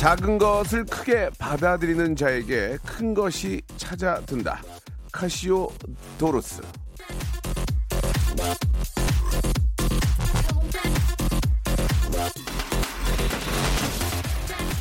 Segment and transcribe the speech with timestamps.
[0.00, 4.62] 작은 것을 크게 받아들이는 자에게 큰 것이 찾아든다.
[5.12, 5.70] 카시오
[6.16, 6.62] 도로스.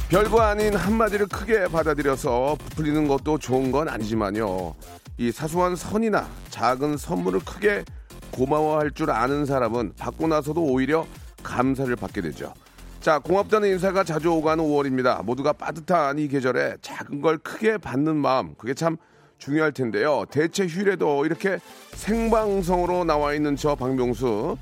[0.07, 4.73] 별거 아닌 한마디를 크게 받아들여서 부풀리는 것도 좋은 건 아니지만요.
[5.17, 7.83] 이 사소한 선이나 작은 선물을 크게
[8.31, 11.05] 고마워할 줄 아는 사람은 받고 나서도 오히려
[11.43, 12.53] 감사를 받게 되죠.
[13.01, 15.23] 자, 고맙다는 인사가 자주 오가는 5월입니다.
[15.23, 18.97] 모두가 빠듯한 이 계절에 작은 걸 크게 받는 마음, 그게 참
[19.37, 20.25] 중요할 텐데요.
[20.29, 21.59] 대체 휴일에도 이렇게
[21.93, 24.57] 생방송으로 나와 있는 저 박명수.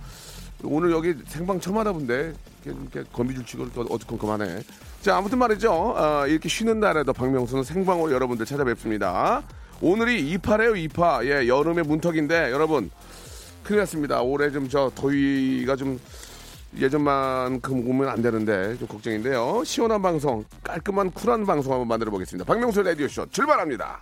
[0.64, 2.34] 오늘 여기 생방 처음 하나본데
[2.66, 4.62] 이렇게 거미줄 치고 어떡한 그만해.
[5.02, 5.72] 자, 아무튼 말이죠.
[5.72, 9.42] 어, 이렇게 쉬는 날에도 박명수는 생방으로 여러분들 찾아뵙습니다.
[9.82, 11.26] 오늘이 2파래요, 2파.
[11.26, 12.92] 예, 여름의 문턱인데 여러분
[13.64, 14.22] 큰일 났습니다.
[14.22, 16.00] 올해 좀 저 더위가 좀
[16.76, 19.64] 예전만큼 오면 안 되는데 좀 걱정인데요.
[19.64, 22.46] 시원한 방송, 깔끔한 쿨한 방송 한번 만들어 보겠습니다.
[22.46, 24.02] 박명수 라디오 쇼 출발합니다.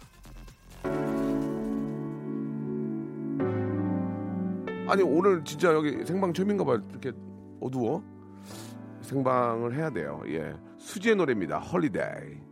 [4.87, 6.81] 아니 오늘 진짜 여기 생방 처음인가 봐요.
[6.91, 7.11] 이렇게
[7.59, 8.03] 어두워.
[9.01, 10.21] 생방을 해야 돼요.
[10.27, 10.53] 예.
[10.77, 11.59] 수지의 노래입니다.
[11.59, 12.45] Holiday.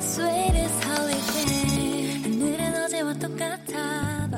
[0.00, 4.28] Sweetest holiday 오늘은 어제와 똑같아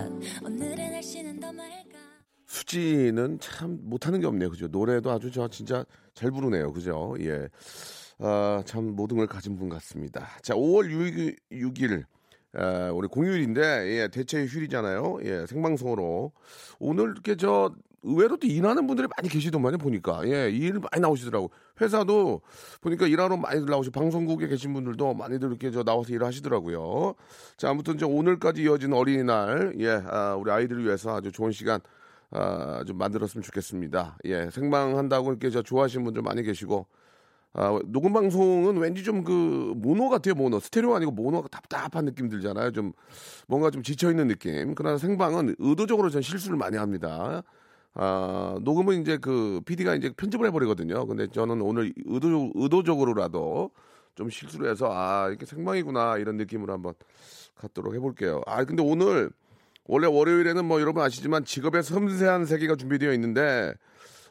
[2.47, 4.51] 수지는 참 못하는 게 없네요.
[4.51, 4.69] 그죠?
[4.69, 5.85] 노래도 아주 저 진짜
[6.15, 6.73] 잘 부르네요.
[6.73, 7.17] 그죠?
[7.19, 7.49] 예.
[8.19, 10.29] 아, 참 모든 걸 가진 분 같습니다.
[10.43, 12.05] 자, 5월 6일, 6일
[12.55, 13.61] 아, 우리 공휴일인데
[13.99, 15.19] 예, 대체 휴일이잖아요.
[15.25, 16.33] 예, 생방송으로
[16.79, 17.73] 오늘 이렇게 저
[18.05, 21.51] 의외로 또 일하는 분들이 많이 계시더만요 보니까 예, 일 많이 나오시더라고.
[21.81, 22.43] 회사도
[22.81, 27.15] 보니까 일하러 많이들 나오시고 방송국에 계신 분들도 많이들 이렇게 저 나와서 일을 하시더라고요.
[27.57, 31.81] 자, 아무튼 저 오늘까지 이어진 어린이날 예, 아, 우리 아이들을 위해서 아주 좋은 시간
[32.33, 34.19] 아, 좀 만들었으면 좋겠습니다.
[34.25, 36.87] 예, 생방한다고 이렇게 저 좋아하시는 분들 많이 계시고,
[37.55, 40.59] 아, 녹음 방송은 왠지 좀 그 모노 같아요, 모노.
[40.61, 42.73] 스테레오 아니고 모노가 답답한 느낌 들잖아요.
[42.73, 42.93] 좀
[43.47, 44.75] 뭔가 좀 지쳐 있는 느낌.
[44.75, 47.43] 그러나 생방은 의도적으로 전 실수를 많이 합니다.
[47.95, 51.07] 아, 녹음은 이제 그 PD가 이제 편집을 해 버리거든요.
[51.07, 53.71] 근데 저는 오늘 의도, 의도적으로라도
[54.15, 56.95] 좀 실수를 해서 아, 이렇게 생방이구나 이런 느낌으로 한번
[57.55, 58.41] 갖도록 해 볼게요.
[58.47, 59.31] 아, 근데 오늘
[59.85, 63.75] 원래 월요일에는 뭐 여러분 아시지만 직업의 섬세한 세계가 준비되어 있는데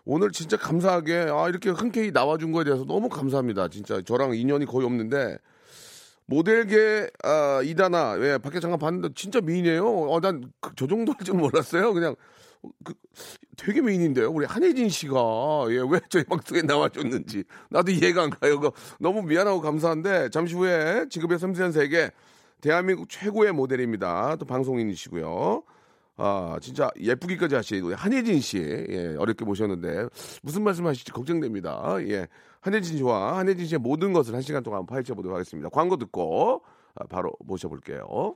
[0.05, 3.67] 오늘 진짜 감사하게 아 이렇게 흔쾌히 나와준 거에 대해서 너무 감사합니다.
[3.69, 5.37] 진짜 저랑 인연이 거의 없는데
[6.25, 9.85] 모델계 아, 이다나 예 밖에 잠깐 봤는데 진짜 미인이에요.
[10.09, 11.93] 어 난 저 정도일 줄 몰랐어요.
[11.93, 12.15] 그냥
[12.83, 12.93] 그,
[13.57, 14.29] 되게 미인인데요.
[14.31, 18.59] 우리 한혜진 씨가 예, 왜 저희 방송에 나와줬는지 나도 이해가 안 가요.
[18.59, 22.11] 그거 너무 미안하고 감사한데 잠시 후에 직업의 섬세한 세계
[22.61, 24.35] 대한민국 최고의 모델입니다.
[24.37, 25.63] 또 방송인이시고요.
[26.17, 30.07] 아, 진짜 예쁘기까지 하시고 한혜진 씨 예, 어렵게 모셨는데
[30.43, 31.95] 무슨 말씀 하실지 걱정됩니다.
[32.07, 32.27] 예,
[32.59, 35.69] 한혜진 씨와 한혜진 씨의 모든 것을 한 시간 동안 파헤쳐 보도록 하겠습니다.
[35.69, 36.63] 광고 듣고
[36.95, 38.35] 아, 바로 모셔볼게요.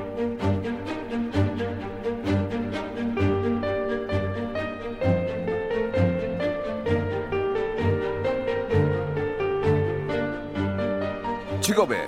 [11.71, 12.05] 직업의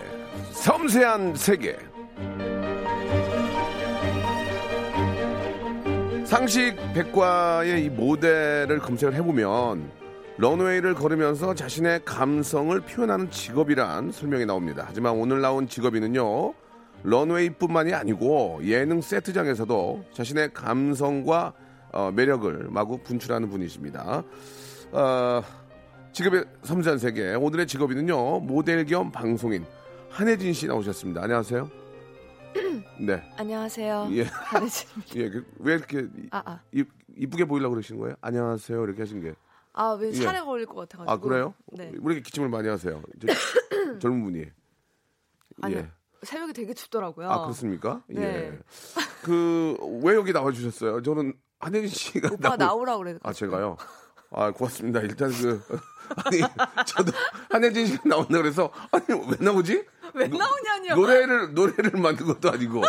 [0.51, 1.77] 섬세한 세계.
[6.25, 9.89] 상식 백과의 이 모델을 검색을 해보면
[10.37, 14.83] 런웨이를 걸으면서 자신의 감성을 표현하는 직업이란 설명이 나옵니다.
[14.85, 16.53] 하지만 오늘 나온 직업인은요,
[17.03, 21.53] 런웨이뿐만이 아니고 예능 세트장에서도 자신의 감성과
[21.93, 24.23] 어, 매력을 마구 분출하는 분이십니다.
[24.91, 25.41] 어,
[26.13, 29.65] 직업의 섬세한 세계 오늘의 직업인은요 모델 겸 방송인
[30.09, 31.23] 한혜진 씨 나오셨습니다.
[31.23, 31.69] 안녕하세요.
[33.01, 33.23] 네.
[33.35, 34.09] 안녕하세요.
[34.11, 34.23] 예.
[34.25, 35.15] 한혜진입니다.
[35.17, 36.59] 예, 그, 왜 이렇게 아, 아.
[36.71, 36.83] 이,
[37.17, 38.15] 이쁘게 보이려고 그러시는 거예요?
[38.21, 38.83] 안녕하세요.
[38.83, 39.33] 이렇게 하신 게.
[39.73, 40.13] 아, 왜 예.
[40.13, 41.11] 살에 걸릴 것 같아가지고.
[41.11, 41.55] 아, 그래요?
[41.71, 41.85] 네.
[41.99, 43.01] 왜 이렇게 기침을 많이 하세요?
[43.19, 43.27] 저,
[43.97, 44.45] 젊은 분이.
[45.63, 45.79] 아니요.
[45.79, 45.89] 예.
[46.21, 47.27] 새벽에 되게 춥더라고요.
[47.27, 48.03] 아, 그렇습니까?
[48.07, 48.21] 네.
[48.21, 48.59] 예.
[49.23, 51.01] 그, 왜 여기 나와주셨어요?
[51.01, 52.29] 저는 한혜진 씨가.
[52.33, 53.17] 오빠 나오- 나오라고 그래.
[53.23, 53.77] 아, 제가요?
[54.29, 54.99] 아, 고맙습니다.
[55.01, 55.59] 일단 그,
[56.25, 56.41] 아니,
[56.85, 57.11] 저도
[57.49, 59.85] 한혜진 씨가 나온다 그래서, 아니, 왜 나오지?
[60.13, 60.95] 왜 노- 나오냐뇨.
[60.95, 62.81] 노래를, 노래를 만든 것도 아니고.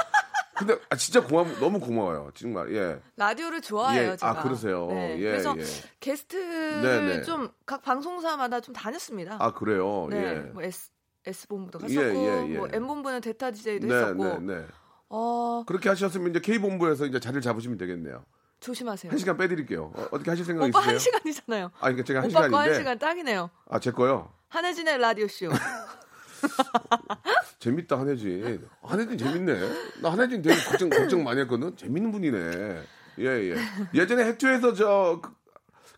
[0.56, 2.30] 근데, 아, 진짜 고마, 너무 고마워요.
[2.34, 3.00] 정말, 예.
[3.16, 4.16] 라디오를 좋아해요, 예.
[4.16, 4.38] 제가.
[4.38, 4.86] 아, 그러세요?
[4.88, 5.16] 네.
[5.18, 5.64] 예, 그래서 예.
[6.00, 7.22] 게스트를 네, 네.
[7.22, 9.36] 좀각 방송사마다 좀 다녔습니다.
[9.40, 10.06] 아, 그래요?
[10.10, 10.16] 네.
[10.22, 10.34] 예.
[10.52, 10.90] 뭐 S
[11.26, 12.58] S본부도 예, 갔었고, 예, 예.
[12.58, 14.24] 뭐 M본부는 대타 DJ도 네, 했었고.
[14.24, 14.66] 네, 네.
[15.08, 18.24] 어, 그렇게 하셨으면 이제 K본부에서 이제 자리를 잡으시면 되겠네요.
[18.68, 19.10] 조심하세요.
[19.10, 19.92] 한 시간 빼드릴게요.
[19.94, 20.92] 어, 떻게 하실 생각 오빠 있으세요?
[20.94, 21.70] 한 시간이잖아요.
[21.76, 22.70] 아, 그러니까 제가 한 오빠 거 시간인데.
[22.70, 23.50] 한 시간 딱이네요.
[23.68, 24.32] 아, 제 거요?
[24.48, 25.48] 한혜진의 라디오 쇼.
[27.58, 28.66] 재밌다, 한혜진.
[28.82, 29.54] 한혜진 재밌네.
[30.02, 31.76] 나 한혜진 되게 걱정, 걱정 많이 했거든.
[31.76, 32.82] 재밌는 분이네.
[33.20, 33.56] 예, 예.
[33.94, 35.30] 예전에 해투에서 저, 그,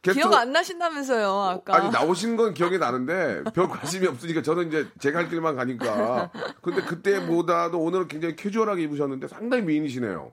[0.03, 1.77] 게스트- 기억 안 나신다면서요, 아까.
[1.77, 6.31] 아니, 나오신 건 기억이 나는데, 별 관심이 없으니까 저는 이제 제가 할 길만 가니까.
[6.63, 10.33] 근데 그때보다도 오늘은 굉장히 캐주얼하게 입으셨는데 상당히 미인이시네요.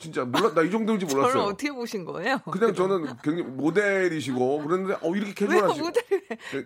[0.00, 1.42] 진짜 몰라, 나이 정도인지 저를 몰랐어요.
[1.44, 2.38] 어떻게 보신 거예요?
[2.50, 6.02] 그냥 저는 굉장히 모델이시고 그런데 어 이렇게 캐주얼하시고 모델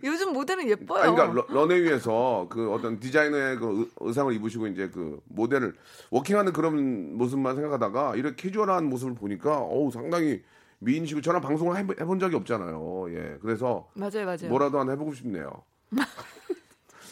[0.05, 1.03] 요즘 모델은 예뻐요.
[1.03, 5.75] 아니 그러니까 러- 런웨이에서 그 어떤 디자이너의 그 의- 의상을 입으시고 이제 그 모델을
[6.11, 10.41] 워킹하는 그런 모습만 생각하다가 이렇게 캐주얼한 모습을 보니까 어우 상당히
[10.79, 13.07] 미인이시고 저랑 방송을 해본- 해본 적이 없잖아요.
[13.11, 13.39] 예.
[13.43, 14.49] 그래서 맞아요, 맞아요.
[14.49, 15.51] 뭐라도 하나 해보고 싶네요.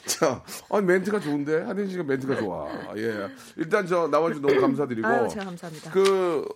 [0.06, 2.68] 자, 아니 멘트가 좋은데 한현 씨가 멘트가 좋아.
[2.96, 3.28] 예.
[3.56, 5.06] 일단 저 나와주 너무 감사드리고.
[5.06, 5.90] 아유, 제가 감사합니다.
[5.92, 6.46] 그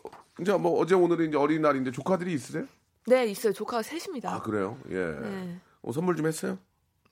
[0.40, 2.64] 이제 뭐 어제 오늘은 이제 어린이날인데 조카들이 있으세요?
[3.06, 3.52] 네, 있어요.
[3.52, 4.34] 조카가 셋입니다.
[4.34, 4.78] 아 그래요?
[4.90, 4.94] 예.
[4.96, 5.60] 네.
[5.82, 6.58] 어, 선물 좀 했어요?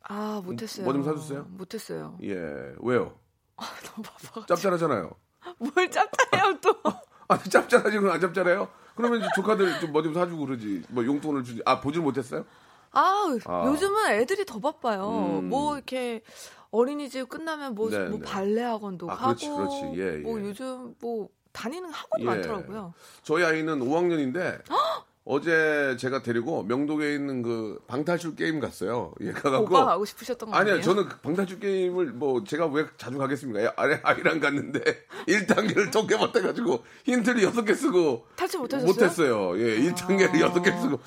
[0.02, 0.84] 아, 못했어요.
[0.84, 1.46] 뭐 좀 사줬어요?
[1.50, 2.18] 못했어요.
[2.22, 2.34] 예.
[2.80, 3.14] 왜요?
[3.56, 4.46] 너무 바빠가지고.
[4.46, 5.10] 짭짤하잖아요.
[5.58, 6.74] 뭘 짭짤해요, 또.
[7.28, 8.68] 아니 짭짤하지 그럼 안 짭짤해요?
[8.96, 10.82] 그러면 조카들 좀 뭐 좀 사주고 그러지.
[10.88, 11.62] 뭐 용돈을 주지.
[11.64, 12.44] 아 보질 못했어요?
[12.94, 13.64] 아, 아.
[13.66, 15.38] 요즘은 애들이 더 바빠요.
[15.42, 15.48] 음.
[15.48, 16.22] 뭐, 이렇게,
[16.70, 18.24] 어린이집 끝나면 뭐, 네, 뭐 네.
[18.24, 19.26] 발레 학원도 아, 가고.
[19.34, 19.92] 그렇지, 그렇지.
[19.94, 20.44] 예, 뭐, 예.
[20.44, 22.26] 요즘 뭐, 다니는 학원이 예.
[22.28, 22.94] 많더라고요.
[23.22, 24.60] 저희 아이는 5학년인데
[25.26, 29.14] 어제 제가 데리고 명동에 있는 그 방탈출 게임 갔어요.
[29.20, 30.74] 예, 가갖고 오빠 가고 싶으셨던 거 아니에요?
[30.74, 33.60] 아니요, 저는 그 방탈출 게임을 뭐 제가 왜 자주 가겠습니까?
[33.60, 34.80] 애- 아래 아이랑 갔는데
[35.28, 38.86] 1단계를 통계 못해가지고 힌트를 6개 쓰고 탈출 못하셨어요?
[38.92, 39.58] 못했어요.
[39.60, 40.52] 예, 1단계를 아.
[40.52, 40.98] 6개 쓰고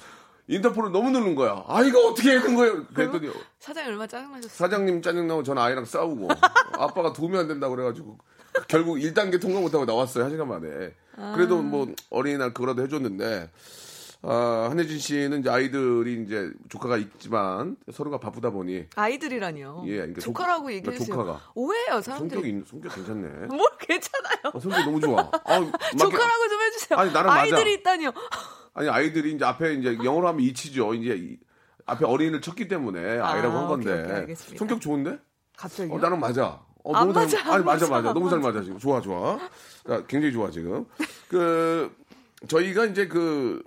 [0.48, 1.64] 인터폴을 너무 누른 거야.
[1.68, 2.86] 아 이거 어떻게 되는 거예요?
[2.94, 3.30] 그랬더니
[3.60, 4.50] 사장이 얼마나 짜증나셨어요?
[4.50, 6.30] 사장님 짜증나고 전 아이랑 싸우고
[6.80, 8.18] 아빠가 도움이 안 된다 그래가지고
[8.68, 10.94] 결국 1단계 통과 못하고 나왔어요 한 시간 만에
[11.36, 13.50] 그래도 뭐 어린이날 그거라도 해줬는데
[14.24, 19.84] 아, 한혜진 씨는 이제 아이들이 이제 조카가 있지만 서로가 바쁘다 보니 아이들이라니요.
[19.86, 21.16] 예, 그러니까 조- 조카라고 그러니까 얘기해주세요.
[21.16, 21.52] 조카가.
[21.54, 22.42] 오해해요, 사람들이.
[22.42, 24.52] 성격이 있- 성격 괜찮네 뭘 괜찮아요.
[24.54, 27.00] 어, 성격 너무 좋아 아, 막- 조카라고 좀 해주세요.
[27.00, 27.42] 아니, 나랑 맞아.
[27.42, 28.12] 아이들이 있다니요.
[28.78, 31.38] 아니 아이들이 이제 앞에 이제 영어로 하면 이치죠 이제 이-
[31.88, 34.36] 앞에 어린이를 쳤기 때문에 아, 아이라고 한 건데 오케이, 오케이.
[34.57, 35.18] 성격 좋은데
[35.57, 35.92] 갑자기.
[35.92, 36.62] 어, 나는 맞아.
[36.84, 38.62] 어, 안 너무 잘, 맞아, 안 아니, 맞아, 맞아, 너무 잘 맞아.
[38.62, 38.78] 지금.
[38.78, 39.40] 좋아, 좋아.
[39.88, 40.86] 아, 굉장히 좋아, 지금.
[41.28, 41.92] 그,
[42.48, 43.62] 저희가 이제 그,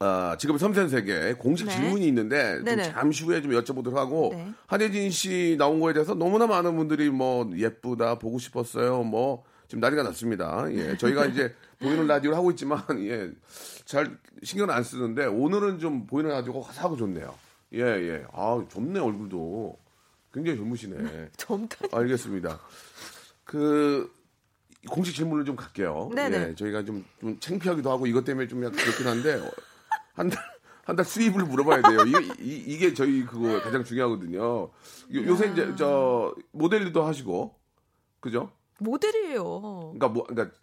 [0.00, 1.72] 아, 지금 섬세한 세계 공식 네.
[1.76, 2.82] 질문이 있는데 좀.
[2.92, 4.48] 잠시 후에 좀 여쭤보도록 하고 네.
[4.66, 10.02] 한혜진 씨 나온 거에 대해서 너무나 많은 분들이 뭐 예쁘다 보고 싶었어요 뭐 지금 난리가
[10.04, 10.66] 났습니다.
[10.72, 13.30] 예, 저희가 이제 보이는 라디오를 하고 있지만 예,
[13.84, 17.34] 잘 신경 안 쓰는데 오늘은 좀 보이는 라디오가 화사하고 좋네요.
[17.74, 18.24] 예, 예.
[18.32, 19.78] 아, 젊네 얼굴도
[20.32, 21.30] 굉장히 젊으시네.
[21.36, 21.86] 젊다.
[21.92, 22.58] 알겠습니다.
[23.44, 24.12] 그
[24.88, 26.10] 공식 질문을 좀 갈게요.
[26.14, 26.48] 네네.
[26.50, 29.50] 예, 저희가 좀, 좀 창피하기도 하고 이것 때문에 좀 약간 그렇긴 한데 어,
[30.14, 30.38] 한달
[30.84, 32.00] 한 달 수입을 물어봐야 돼요.
[32.06, 34.40] 이게 이, 이게 저희 그거 가장 중요하거든요.
[34.40, 34.70] 요,
[35.12, 37.54] 요새 이제 저 모델도 하시고
[38.20, 38.50] 그죠?
[38.78, 39.42] 모델이에요.
[39.94, 40.56] 그러니까 뭐 그러니까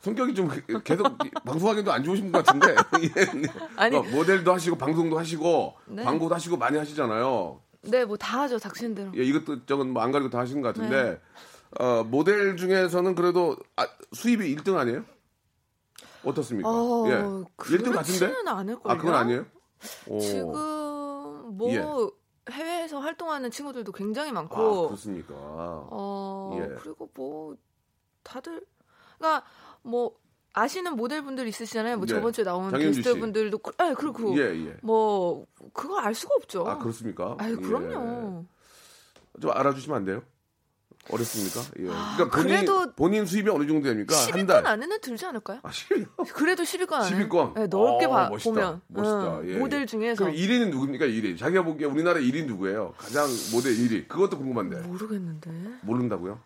[0.00, 0.50] 성격이 좀
[0.84, 1.04] 계속
[1.44, 3.48] 방송하기도 안 좋으신 것 같은데 예.
[3.76, 3.90] 아니.
[3.96, 6.02] 그러니까 모델도 하시고 방송도 하시고 네.
[6.04, 7.60] 광고도 하시고 많이 하시잖아요.
[7.82, 9.12] 네, 뭐 다 하죠, 당신대로.
[9.16, 11.20] 예, 이것도 저건 뭐 안 가리고 다 하시는 것 같은데 네.
[11.84, 15.04] 어, 모델 중에서는 그래도 아, 수입이 1등 아니에요?
[16.24, 16.68] 어떻습니까?
[16.68, 17.12] 어, 예.
[17.56, 18.34] 1등 같은데?
[18.46, 18.92] 않을걸요?
[18.92, 19.46] 아, 그건 아니에요?
[20.06, 20.20] 오.
[20.20, 20.50] 지금
[21.56, 21.84] 뭐 예.
[22.50, 25.34] 해외에서 활동하는 친구들도 굉장히 아, 많고 그렇습니까?
[25.34, 26.74] 어 예.
[26.80, 27.56] 그리고 뭐
[28.22, 28.64] 다들
[29.18, 29.46] 그러니까
[29.82, 30.16] 뭐
[30.52, 31.96] 아시는 모델분들 있으시잖아요.
[31.98, 32.14] 뭐 네.
[32.14, 33.02] 저번 주에 나온 장윤주 씨.
[33.02, 34.76] 게스트 분들도 그, 네, 그리고 예, 예.
[34.82, 36.66] 뭐 그걸 알 수가 없죠.
[36.66, 37.36] 아, 그렇습니까?
[37.42, 37.54] 예.
[37.54, 38.44] 그럼요.
[39.40, 40.22] 좀 알아주시면 안 돼요?
[41.08, 41.60] 어렵습니까?
[41.78, 41.84] 예.
[41.84, 44.14] 그러니까 본인, 아, 그래도 본인 수입이 어느 정도 됩니까?
[44.16, 44.66] 한 10위권 달.
[44.66, 45.60] 안에는 들지 않을까요?
[45.62, 46.06] 아, 10위.
[46.34, 47.10] 그래도 10위권 안에.
[47.28, 47.54] 10위권.
[47.54, 48.50] 네, 넓게 어, 봐, 멋있다.
[48.50, 48.80] 보면.
[48.88, 49.38] 멋있다.
[49.40, 49.86] 응, 예, 모델 예.
[49.86, 50.24] 중에서.
[50.24, 51.06] 그럼 1위는 누굽니까?
[51.06, 51.38] 1위.
[51.38, 52.94] 자기가 보기에 우리나라 1위 누구예요?
[52.98, 54.06] 가장 모델 1위.
[54.08, 54.80] 그것도 궁금한데.
[54.86, 55.50] 모르겠는데.
[55.82, 56.38] 모른다고요?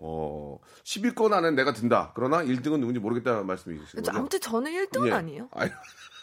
[0.00, 2.12] 어, 10위권 안에 내가 든다.
[2.14, 4.16] 그러나 1등은 누군지 모르겠다는 말씀이신 거죠?
[4.16, 5.12] 아무튼 저는 1등은 예.
[5.12, 5.48] 아니에요.
[5.52, 5.70] 아니,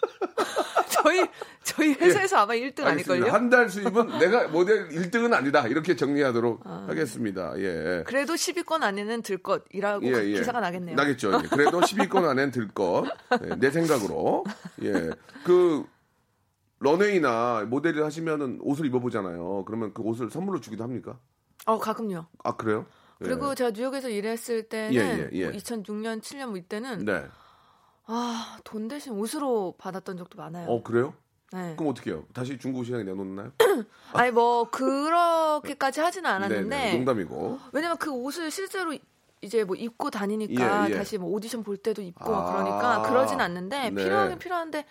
[0.90, 1.26] 저희
[1.64, 3.32] 저희 회사에서 아마 1등 아닐걸요?
[3.32, 5.68] 한 달 수입은 내가 모델 1등은 아니다.
[5.68, 7.54] 이렇게 정리하도록 하겠습니다.
[7.58, 8.04] 예.
[8.08, 10.38] 그래도 10위권 안에는 들 것이라고 예, 예.
[10.40, 10.96] 기사가 나겠네요.
[10.96, 11.34] 나겠죠.
[11.44, 11.48] 예.
[11.48, 13.06] 그래도 10위권 안엔 들 것.
[13.44, 14.44] 예, 내 생각으로.
[14.84, 15.10] 예.
[15.44, 15.86] 그,
[16.80, 19.64] 런웨이나 모델을 하시면은 옷을 입어보잖아요.
[19.66, 21.18] 그러면 그 옷을 선물로 주기도 합니까?
[21.66, 22.28] 어, 가끔요.
[22.44, 22.86] 아, 그래요?
[23.22, 23.26] 예.
[23.26, 25.46] 그리고 제가 뉴욕에서 일했을 때는 예, 예, 예.
[25.46, 27.26] 뭐 2006년, 7년 뭐 이때는 네.
[28.08, 30.68] 아, 돈 대신 옷으로 받았던 적도 많아요.
[30.70, 31.14] 어, 그래요?
[31.54, 31.76] 네.
[31.78, 32.26] 그럼 어떻게 해요?
[32.34, 33.52] 다시 중고 시장에 내놓나요?
[34.14, 37.60] 아니 뭐 그렇게까지 하지는 네, 않았는데 네, 농담이고.
[37.72, 38.96] 왜냐면 그 옷을 실제로
[39.42, 40.98] 이제 뭐 입고 다니니까 예, 예.
[40.98, 42.52] 다시 뭐 오디션 볼 때도 입고 아.
[42.52, 44.04] 그러니까 그러진 않는데 네.
[44.04, 44.86] 필요하긴 필요한데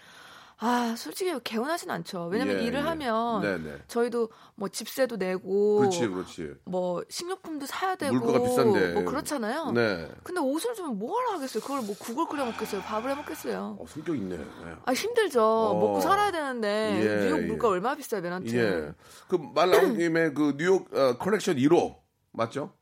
[0.58, 2.26] 아 솔직히 개운하진 않죠.
[2.30, 2.82] 왜냐면 예, 일을 예.
[2.84, 3.78] 하면 네, 네.
[3.88, 6.54] 저희도 뭐 집세도 내고 그렇지, 그렇지.
[6.64, 8.92] 뭐 식료품도 사야 되고 물가가 비싼데.
[8.94, 9.73] 뭐 그렇잖아요.
[9.73, 10.08] 네.
[10.23, 11.62] 근데 옷을 좀 뭐하러 하겠어요?
[11.62, 12.82] 그걸 뭐 국을 끓여 먹겠어요?
[12.82, 13.78] 밥을 해 먹겠어요?
[13.80, 14.37] 어, 성격 있네.
[14.37, 14.44] 네.
[14.84, 15.40] 아 힘들죠.
[15.40, 17.46] 먹고 살아야 되는데 예, 뉴욕 예.
[17.46, 18.49] 물가 얼마나 비싸요, 맨하튼.
[18.54, 18.92] 예.
[19.28, 21.96] 그말 나온 김에 그 뉴욕 어, 컬렉션 1호
[22.30, 22.73] 맞죠?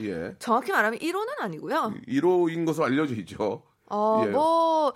[0.00, 0.34] 예.
[0.38, 1.94] 정확히 말하면 1호는 아니고요.
[2.08, 3.62] 1호인 것으로 알려져 있죠.
[3.90, 4.30] 어, 예.
[4.30, 4.92] 뭐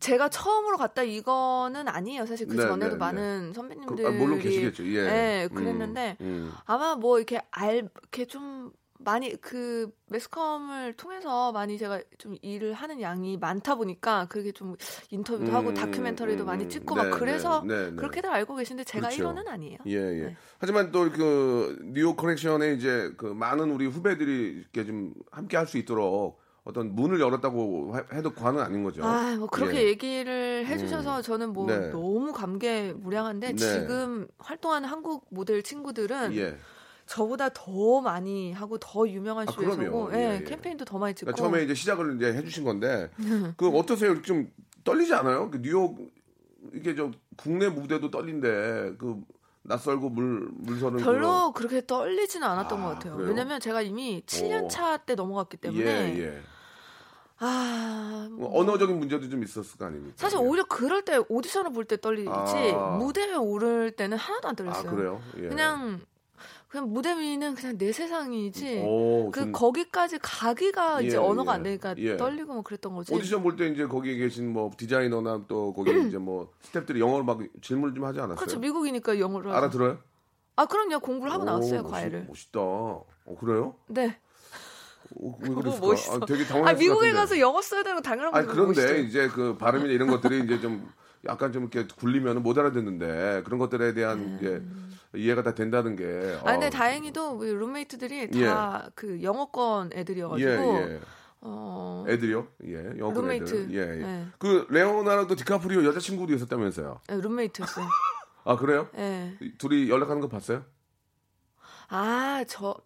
[0.00, 2.26] 제가 처음으로 갔다 이거는 아니에요.
[2.26, 4.86] 사실 그 네, 전에도 네, 많은 그, 선배님들이 아, 물론 계시겠죠.
[4.86, 5.02] 예.
[5.04, 6.52] 네, 음, 그랬는데 음.
[6.64, 13.00] 아마 뭐 이렇게 알 이렇게 좀 많이 그 매스컴을 통해서 많이 제가 좀 일을 하는
[13.00, 14.76] 양이 많다 보니까 그게 좀
[15.10, 16.68] 인터뷰도 하고 음, 다큐멘터리도 음, 많이 음.
[16.68, 17.96] 찍고 네, 막 그래서 네, 네, 네.
[17.96, 19.32] 그렇게들 알고 계신데 제가 그렇죠.
[19.32, 19.78] 1호는 아니에요.
[19.86, 20.24] 예, 예.
[20.26, 20.36] 네.
[20.58, 25.78] 하지만 또 그 뉴욕 커넥션에 이제 그 많은 우리 후배들이 이렇게 좀 함께 할 수
[25.78, 26.39] 있도록
[26.70, 29.04] 어떤 문을 열었다고 하- 해도 과는 아닌 거죠.
[29.04, 29.86] 아, 뭐 그렇게 예.
[29.88, 31.90] 얘기를 해주셔서 저는 뭐 네.
[31.90, 33.56] 너무 감개 무량한데 네.
[33.56, 36.56] 지금 활동하는 한국 모델 친구들은 예.
[37.06, 40.10] 저보다 더 많이 하고 더 유명한 아, 쇼에서고 그럼요.
[40.14, 40.44] 예, 예, 예.
[40.44, 43.52] 캠페인도 더 많이 찍고 그러니까 처음에 이제 시작을 이제 해주신 건데 음.
[43.58, 44.22] 그 어떠세요?
[44.22, 44.50] 좀
[44.84, 45.50] 떨리지 않아요?
[45.50, 45.98] 그 뉴욕
[46.72, 49.20] 이게 저 국내 무대도 떨린데 그
[49.62, 53.16] 낯설고 물 물서는 별로 그렇게 떨리지는 않았던 아, 것 같아요.
[53.16, 53.28] 그래요?
[53.28, 54.68] 왜냐면 제가 이미 7년 오.
[54.68, 56.40] 차때 넘어갔기 그런 때문에 예, 예.
[57.40, 60.14] 아뭐뭐 언어적인 문제도 좀 있었을 거 아닙니까?
[60.16, 60.42] 사실 예.
[60.42, 62.96] 오히려 그럴 때 오디션을 볼 때 떨리지 아.
[62.98, 64.90] 무대에 오를 때는 하나도 안아 떨렸어요.
[64.94, 65.20] 그래요?
[65.38, 65.48] 예.
[65.48, 66.00] 그냥
[66.68, 68.82] 그냥 무대 위는 그냥 내 세상이지.
[68.86, 71.56] 오, 그 좀 거기까지 가기가 이제 예, 언어가 예.
[71.56, 72.16] 안 되니까 예.
[72.16, 73.12] 떨리고 뭐 그랬던 거지.
[73.14, 77.40] 오디션 볼 때 이제 거기에 계신 뭐 디자이너나 또 거기 이제 뭐 스태프들이 영어로 막
[77.62, 78.36] 질문을 좀 하지 않았어요?
[78.36, 78.58] 그렇죠.
[78.60, 79.50] 미국이니까 하죠.
[79.50, 79.98] 알아들어요?
[80.56, 81.00] 아 그럼요.
[81.00, 82.26] 공부를 하고 나왔어요 오, 멋있- 과외를.
[82.28, 82.60] 멋있다.
[82.60, 83.06] 어,
[83.40, 83.74] 그래요?
[83.88, 84.18] 네.
[85.16, 85.86] 어, 왜 그랬을까?
[85.86, 86.16] 멋있어.
[86.16, 87.12] 아, 되게 아 당황했을 것 미국에.
[87.12, 88.48] 가서 영어 써야 되는 거 당연한 거죠.
[88.48, 88.96] 그런데 멋있죠.
[88.96, 90.90] 이제 그 발음이나 이런 것들이 이제 좀
[91.26, 94.62] 약간 좀 이렇게 굴리면 못 알아듣는데 그런 것들에 대한 이제
[95.14, 96.04] 이해가 다 된다는 게.
[96.04, 96.38] 음.
[96.44, 98.46] 아 근데 어, 다행히도 우리 룸메이트들이 예.
[98.46, 101.00] 다그 영어권 예, 애들이어가지고 예.
[101.42, 102.46] 어 애들이요?
[102.66, 103.44] 예, 영어 룸메이트.
[103.64, 103.74] 애들.
[103.74, 104.02] 예, 예.
[104.02, 104.26] 네.
[104.38, 107.00] 그 레오나르도 디카프리오 여자친구도 있었다면서요?
[107.08, 107.86] 네, 룸메이트였어요.
[108.44, 108.88] 아 그래요?
[108.96, 109.36] 예.
[109.58, 110.64] 둘이 연락하는 거 봤어요?
[111.88, 112.76] 아, 저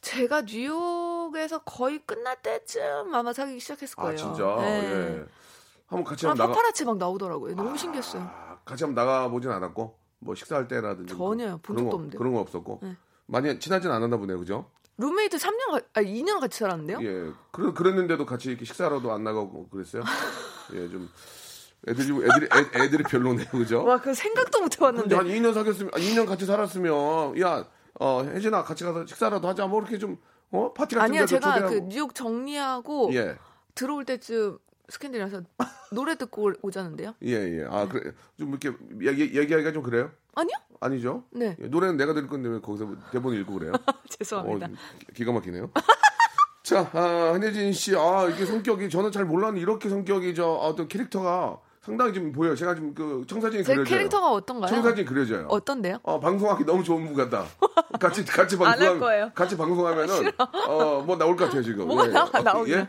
[0.00, 4.12] 제가 뉴욕에서 거의 끝날 때쯤 아마 사귀기 시작했을 거예요.
[4.12, 4.56] 아 진짜.
[4.58, 5.18] 네.
[5.18, 5.24] 예.
[5.86, 6.54] 한번 같이 아, 한번 나가.
[6.54, 7.54] 파파라치 막 나오더라고요.
[7.56, 8.22] 너무 신기했어요.
[8.22, 11.60] 아, 같이 한번 나가 보진 않았고 뭐 식사할 때라든지 전혀요.
[11.62, 12.18] 본 그런 적도 거, 없는데.
[12.18, 12.96] 그런 건 없었고 네.
[13.26, 14.70] 많이 친하진 않았나 보네요, 그죠?
[14.98, 16.98] 룸메이트 3년, 가, 아 2년 같이 살았는데요?
[17.02, 20.02] 예, 그래, 그랬는데도 같이 이렇게 식사라도 안 나가고 그랬어요.
[20.74, 21.08] 예, 좀
[21.88, 23.82] 애들이 애들이 애, 애들이 별로네요, 그죠?
[23.84, 25.16] 와, 그 생각도 못 해봤는데.
[25.16, 27.64] 한 2년 사귀었으면, 아, 2년 같이 살았으면, 야,
[28.00, 30.16] 어, 혜진아 같이 가서 식사라도 하자, 뭐 이렇게 좀,
[30.50, 31.88] 어, 파티 같은 아니요, 제가 그 초대하고.
[31.88, 33.36] 뉴욕 정리하고 예,
[33.74, 35.42] 들어올 때쯤 스캔들이라서
[35.92, 37.14] 노래 듣고 올- 오자는데요?
[37.22, 37.66] 예, 예.
[37.68, 40.10] 아, 그래, 좀 이렇게 얘기, 얘기하기가 좀 그래요?
[40.34, 40.56] 아니요?
[40.80, 41.24] 아니죠?
[41.30, 43.72] 네, 예, 노래는 내가 들을 건데 왜 거기서 대본 읽고 그래요?
[44.08, 44.66] 죄송합니다.
[44.66, 45.70] 어, 기- 기가 막히네요.
[46.64, 51.58] 자, 아, 한혜진 씨, 아, 이게 성격이, 저는 잘 몰랐는데, 이렇게 성격이, 저, 어떤 캐릭터가
[51.90, 52.54] 상당히 좀 보여요.
[52.54, 53.96] 제가 지금 그 청사진이 제 그려져요.
[53.96, 54.68] 캐릭터가 어떤가요?
[54.70, 55.46] 청사진이 그려져요.
[55.48, 55.98] 어떤데요?
[56.04, 57.44] 어, 방송하기 너무 좋은 분 같다.
[57.98, 59.32] 같이, 같이 방송하면.
[59.34, 60.30] 같이 방송하면은,
[60.68, 61.88] 어, 뭐 나올 것 같아요, 지금.
[61.88, 62.76] 뭐가 나와, 어, 나오기요?
[62.76, 62.88] 예?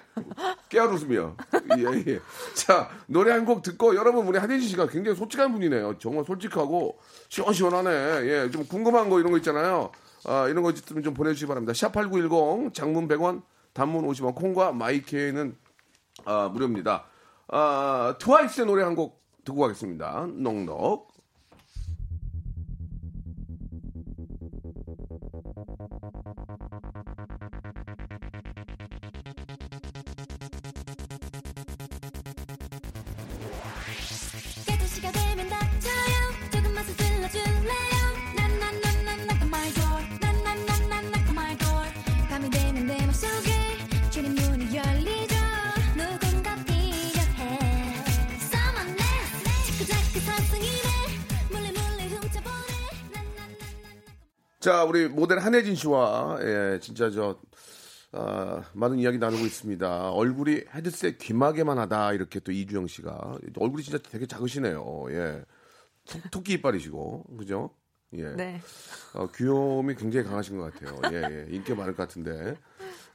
[0.70, 1.36] 깨알 웃음이요.
[1.80, 2.20] 예, 예.
[2.54, 5.98] 자, 노래 한 곡 듣고, 여러분, 우리 한혜진 씨가 굉장히 솔직한 분이네요.
[5.98, 6.98] 정말 솔직하고,
[7.30, 7.90] 시원시원하네.
[8.24, 9.92] 예, 좀 궁금한 거 이런 거 있잖아요.
[10.26, 11.74] 아, 이런 거 있으면 좀 보내 주시기 바랍니다.
[11.74, 13.42] 샵8910, 장문 100원,
[13.74, 15.58] 단문 50원, 콩과 마이케이는,
[16.26, 17.06] 아, 무료입니다.
[17.52, 20.28] 아, 트와이스의 노래 한 곡 듣고 가겠습니다.
[20.36, 21.11] 넉넉.
[54.62, 57.40] 자, 우리 모델 한혜진 씨와 예, 진짜 저
[58.12, 60.12] 아, 많은 이야기 나누고 있습니다.
[60.12, 65.08] 얼굴이 헤드셋 귀마개만 하다 이렇게 또 이주영 씨가 얼굴이 진짜 되게 작으시네요.
[65.10, 65.44] 예.
[66.08, 67.72] 토, 토끼 이빨이시고 그죠?
[68.14, 68.36] 예.
[68.36, 68.62] 네.
[69.16, 70.96] 어, 귀여움이 굉장히 강하신 것 같아요.
[71.12, 71.48] 예, 예.
[71.50, 72.56] 인기가 많을 것 같은데.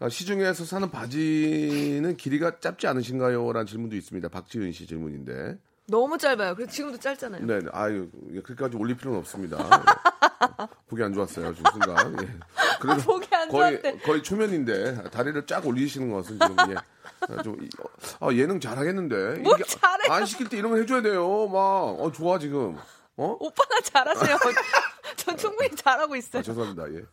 [0.00, 3.52] 아, 시중에서 사는 바지는 길이가 짧지 않으신가요?
[3.52, 4.30] 라는 질문도 있습니다.
[4.30, 5.58] 박지은 씨 질문인데.
[5.88, 6.54] 너무 짧아요.
[6.54, 7.44] 그래서 지금도 짧잖아요.
[7.46, 7.66] 네, 네.
[7.72, 9.58] 아유, 예, 그렇게까지 올릴 필요는 없습니다.
[9.58, 10.66] 예.
[10.88, 12.12] 보기 안 좋았어요, 지금 순간.
[12.22, 12.26] 예.
[12.80, 13.98] 그래도 아, 보기 안 거의, 좋았대.
[13.98, 16.74] 거의 초면인데, 다리를 쫙 올리시는 것은 지금, 예.
[17.28, 17.68] 아, 좀, 이-
[18.20, 19.38] 아, 예능 잘하겠는데.
[19.40, 20.12] 뭘 이게 잘해요?
[20.12, 21.46] 안 시킬 때 이런 거 해줘야 돼요.
[21.48, 22.76] 막, 어, 좋아, 지금.
[23.16, 23.36] 어?
[23.40, 24.36] 오빠나 잘하세요.
[25.16, 26.40] 전 충분히 잘하고 있어요.
[26.40, 26.92] 아, 죄송합니다.
[26.94, 27.04] 예.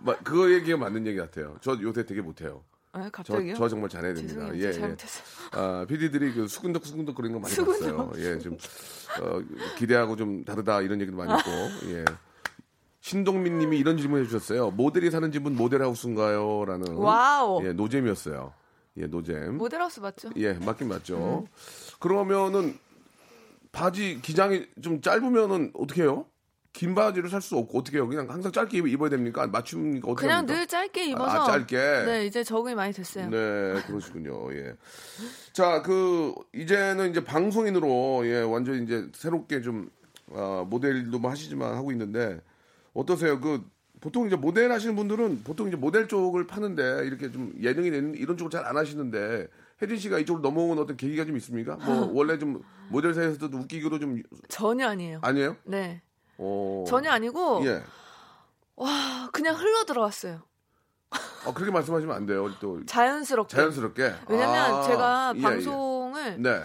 [0.00, 1.56] 막그 얘기가 맞는 얘기 같아요.
[1.60, 2.64] 저 요새 되게 못해요.
[2.92, 3.54] 아, 저, 갑자기요?
[3.54, 4.34] 저 정말 잘해야 됩니다.
[4.52, 4.64] 죄송해요.
[4.66, 4.96] 예, 저 예.
[5.52, 8.10] 아, PD들이 그 수근덕 수근덕 거리는 거 많이 수근덕.
[8.10, 8.24] 봤어요.
[8.24, 8.54] 예, 좀
[9.20, 9.40] 어,
[9.78, 11.50] 기대하고 좀 다르다 이런 얘기도 많이 있고.
[11.92, 12.04] 예.
[13.00, 14.70] 신동민 님이 이런 질문 해 주셨어요.
[14.72, 16.64] 모델이 사는 집은 모델하우스인가요?
[16.66, 17.64] 라는 와우.
[17.64, 18.52] 예, 노잼이었어요.
[18.98, 19.56] 예, 노잼.
[19.56, 20.30] 모델하우스 맞죠?
[20.36, 21.46] 예, 맞긴 맞죠.
[21.46, 21.52] 음.
[22.00, 22.76] 그러면은
[23.72, 26.26] 바지 기장이 좀 짧으면은 어떻게 해요?
[26.72, 28.06] 긴 바지를 살 수 없고 어떻게 해요?
[28.08, 29.46] 그냥 항상 짧게 입- 입어야 됩니까?
[29.46, 30.58] 맞춤니까 어떻게 그냥 합니까?
[30.58, 31.42] 늘 짧게 입어서.
[31.42, 31.76] 아, 짧게.
[31.76, 33.28] 네, 이제 적응이 많이 됐어요.
[33.28, 34.52] 네, 그러시군요.
[34.54, 34.74] 예.
[35.52, 39.90] 자, 그 이제는 이제 방송인으로 예, 완전 이제 새롭게 좀
[40.32, 42.40] 아, 모델도 뭐 하시지만 하고 있는데
[42.94, 43.40] 어떠세요?
[43.40, 43.64] 그
[44.00, 48.36] 보통 이제 모델 하시는 분들은 보통 이제 모델 쪽을 파는데 이렇게 좀 예능이 되는 이런
[48.36, 49.48] 쪽을 잘 안 하시는데
[49.82, 51.76] 혜진 씨가 이쪽으로 넘어온 어떤 계기가 좀 있습니까?
[51.76, 55.18] 뭐 원래 좀 모델 사이에서도 웃기기로 좀 전혀 아니에요.
[55.22, 55.56] 아니에요?
[55.64, 56.00] 네.
[56.40, 56.84] 어.
[56.88, 57.82] 전혀 아니고 예.
[58.76, 60.42] 와 그냥 흘러 들어왔어요.
[61.44, 62.50] 어, 그렇게 말씀하시면 안 돼요.
[62.60, 63.56] 또 자연스럽게.
[63.56, 64.14] 자연스럽게.
[64.28, 65.42] 왜냐면 아, 제가 예, 예.
[65.42, 66.64] 방송을 네.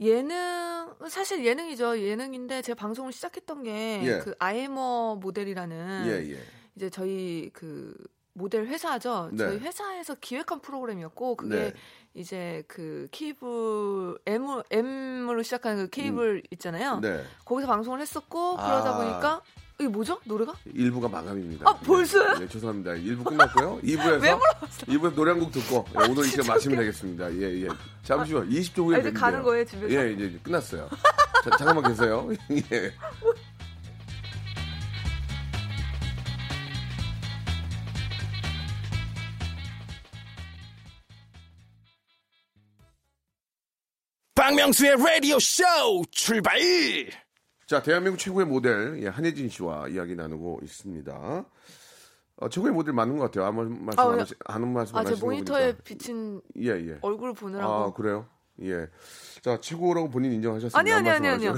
[0.00, 4.18] 예능 사실 예능이죠 예능인데 제가 방송을 시작했던 게 예.
[4.18, 6.40] 그 아이머 모델이라는 예, 예.
[6.74, 7.94] 이제 저희 그
[8.32, 9.30] 모델 회사죠.
[9.32, 9.38] 네.
[9.38, 11.72] 저희 회사에서 기획한 프로그램이었고 그게 네.
[12.14, 17.00] 이제 그 케이블 M M으로 시작하는 그 케이블 있잖아요.
[17.00, 17.24] 네.
[17.44, 18.96] 거기서 방송을 했었고 그러다 아.
[18.96, 19.40] 보니까
[19.80, 20.20] 이게 뭐죠?
[20.24, 20.54] 노래가?
[20.72, 21.68] 일부가 마감입니다.
[21.68, 22.36] 아, 벌써요?
[22.38, 22.92] 예, 예, 죄송합니다.
[22.92, 23.80] 1부 끝났고요.
[23.82, 24.32] 2부에서 왜
[24.94, 27.32] 2부에서 노래 한 곡 듣고 예, 오늘 이렇게 마치면 되겠습니다.
[27.34, 27.68] 예, 예.
[28.04, 29.12] 잠시만 20초 후에 아, 이제.
[29.12, 29.92] 가는 거예요, 집에서?
[29.92, 30.88] 예, 이제 끝났어요.
[31.42, 32.28] 자, 잠깐만 계세요.
[32.72, 32.92] 예.
[44.48, 45.62] 박명수의 라디오 쇼
[46.10, 46.58] 출발!
[47.66, 51.44] 자, 대한민국 최고의 모델 예, 한혜진 씨와 이야기 나누고 있습니다.
[52.36, 53.46] 어, 최고의 모델 맞는 것 같아요.
[53.46, 55.82] 아무 말씀 아, 안 왜- 하시, 아는 말씀 안 아, 제 하시는 거 모니터에 보니까.
[55.84, 56.98] 비친 예, 예.
[57.00, 57.72] 얼굴을 보느라고.
[57.72, 58.26] 아, 그래요?
[58.60, 58.86] 예.
[59.40, 60.78] 자, 최고라고 본인 인정하셨습니다.
[60.78, 61.54] 아니 아니 한 아니 아니요.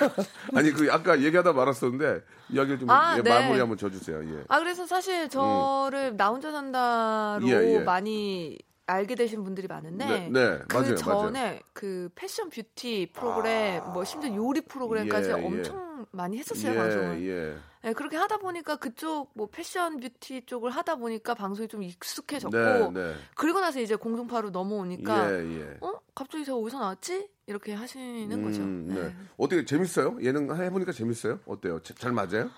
[0.56, 2.22] 아니 그 아까 얘기하다 말았었는데
[2.52, 3.28] 이야기를 좀 아, 예, 네.
[3.28, 4.18] 마무리 한번 줘 주세요.
[4.24, 4.44] 예.
[4.48, 7.48] 아 그래서 사실 저를 나 혼자 산다로 음.
[7.48, 7.78] 예, 예.
[7.80, 8.56] 많이
[8.90, 11.60] 알게 되신 분들이 많은데 네, 네, 그 맞아요, 전에 맞아요.
[11.72, 15.44] 그 패션 뷰티 프로그램 뭐 심지어 요리 프로그램까지 예, 예.
[15.46, 17.22] 엄청 많이 했었어요 방송을.
[17.26, 22.56] 예, 네, 그렇게 하다 보니까 그쪽 뭐 패션 뷰티 쪽을 하다 보니까 방송이 좀 익숙해졌고
[22.56, 23.14] 네, 네.
[23.36, 25.76] 그리고 나서 이제 공중파로 넘어오니까 예, 예.
[25.80, 28.62] 어 갑자기 제가 어디서 나왔지 이렇게 하시는 음, 거죠.
[28.94, 29.08] 네.
[29.08, 29.16] 네.
[29.36, 30.18] 어떻게 재밌어요?
[30.22, 31.40] 예능 해보니까 재밌어요?
[31.46, 31.80] 어때요?
[31.82, 32.50] 자- 잘 맞아요?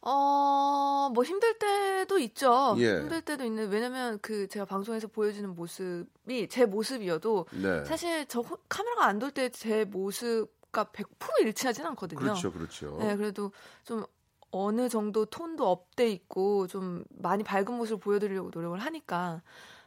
[0.00, 2.76] 어, 뭐 힘들 때도 있죠.
[2.78, 3.00] 예.
[3.00, 7.84] 힘들 때도 있는 왜냐면 그 제가 방송에서 보여주는 모습이 제 모습이어도 네.
[7.84, 11.06] 사실 저 호- 카메라가 안 돌 때 제 모습과 100%
[11.40, 12.20] 일치하진 않거든요.
[12.20, 12.96] 그렇죠, 그렇죠.
[13.00, 13.52] 네, 그래도
[13.84, 14.04] 좀
[14.50, 19.42] 어느 정도 톤도 업돼 있고 좀 많이 밝은 모습을 보여드리려고 노력을 하니까.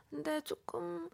[0.10, 1.10] 근데 조금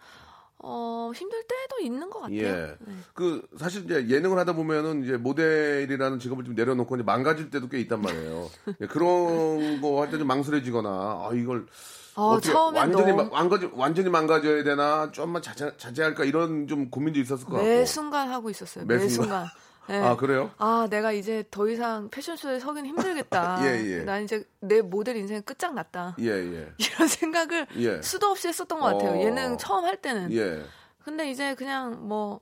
[0.59, 2.37] 어 힘들 때도 있는 것 같아요.
[2.37, 2.75] 예.
[2.79, 2.93] 네.
[3.13, 7.79] 그 사실 이제 예능을 하다 보면은 이제 모델이라는 직업을 좀 내려놓고 이제 망가질 때도 꽤
[7.81, 8.49] 있단 말이에요.
[8.81, 11.67] 예, 그런 거 할 때 좀 망설여지거나 아 이걸
[12.15, 16.89] 아, 어떻게 처음에 완전히 너무 마- 완전히 완전히 망가져야 되나 좀만 자제, 자제할까 이런 좀
[16.89, 17.63] 고민도 있었을 것 같고.
[17.67, 18.85] 매 순간 하고 있었어요.
[18.85, 19.45] 매, 매 순간.
[19.89, 19.97] 네.
[19.99, 20.51] 아 그래요?
[20.57, 23.59] 아, 내가 이제 더 이상 패션쇼에 서긴 힘들겠다.
[23.65, 24.03] 예, 예.
[24.03, 26.15] 난 이제 내 모델 인생 끝장났다.
[26.19, 26.71] 예 예.
[26.77, 28.01] 이런 생각을 예.
[28.01, 29.11] 수도 없이 했었던 것 같아요.
[29.19, 29.21] 어.
[29.23, 30.31] 예능 처음 할 때는.
[30.33, 30.63] 예.
[31.03, 32.41] 근데 이제 그냥 뭐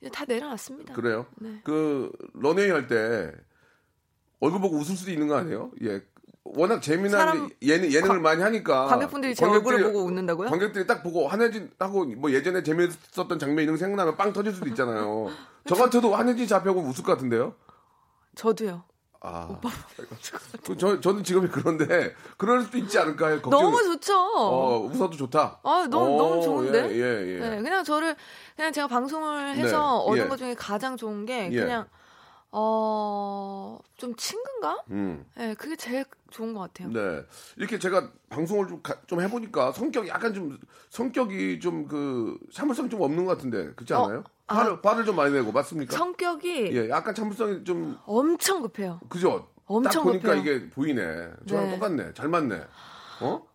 [0.00, 0.94] 이제 다 내려놨습니다.
[0.94, 1.26] 그래요?
[1.36, 1.60] 네.
[1.64, 3.30] 그 런웨이 할 때
[4.40, 5.70] 얼굴 보고 웃을 수도 있는 거 아니에요?
[5.82, 6.00] 예.
[6.44, 10.48] 워낙 재미난 예능, 예능을 많이 하니까 관객분들이 제 얼굴을 보고 웃는다고요?
[10.48, 14.68] 관객들이 딱 보고 한혜진 하고 뭐 예전에 재미있었던 장면 이런 거 생각나면 빵 터질 수도
[14.68, 15.28] 있잖아요.
[15.66, 17.54] 저 같아도 한혜진 보고 웃을 것 같은데요?
[18.34, 18.84] 저도요.
[19.22, 19.60] 아.
[20.64, 23.42] 그 저, 저는 직업이 그런데, 그럴 수도 있지 않을까요?
[23.42, 24.16] 걱정, 너무 좋죠.
[24.16, 25.60] 어, 웃어도 좋다.
[25.62, 26.90] 아, 너무, 어, 너무 좋은데?
[26.90, 27.38] 예, 예, 예.
[27.38, 28.16] 네, 그냥 저를,
[28.56, 30.28] 그냥 제가 방송을 해서 네, 얻은 예.
[30.28, 31.60] 것 중에 가장 좋은 게, 예.
[31.60, 31.86] 그냥,
[32.52, 34.78] 어, 좀 친근감?
[34.90, 35.24] 음.
[35.36, 36.88] 네, 그게 제일 좋은 것 같아요.
[36.92, 37.24] 네.
[37.56, 40.58] 이렇게 제가 방송을 좀, 가- 좀 해보니까 성격이 약간 좀,
[40.90, 44.24] 성격이 좀 그, 참을성이 좀 없는 것 같은데, 그렇지 어, 않아요?
[44.48, 44.56] 아.
[44.56, 45.96] 화를, 화를 좀 많이 내고, 맞습니까?
[45.96, 49.00] 성격이 예, 약간 참을성이 좀, 엄청 급해요.
[49.08, 49.48] 그죠?
[49.66, 50.40] 엄청 딱 보니까 급해요.
[50.56, 51.02] 이게 보이네.
[51.46, 51.70] 저랑 네.
[51.74, 52.14] 똑같네.
[52.14, 52.64] 잘 맞네.
[53.20, 53.46] 어?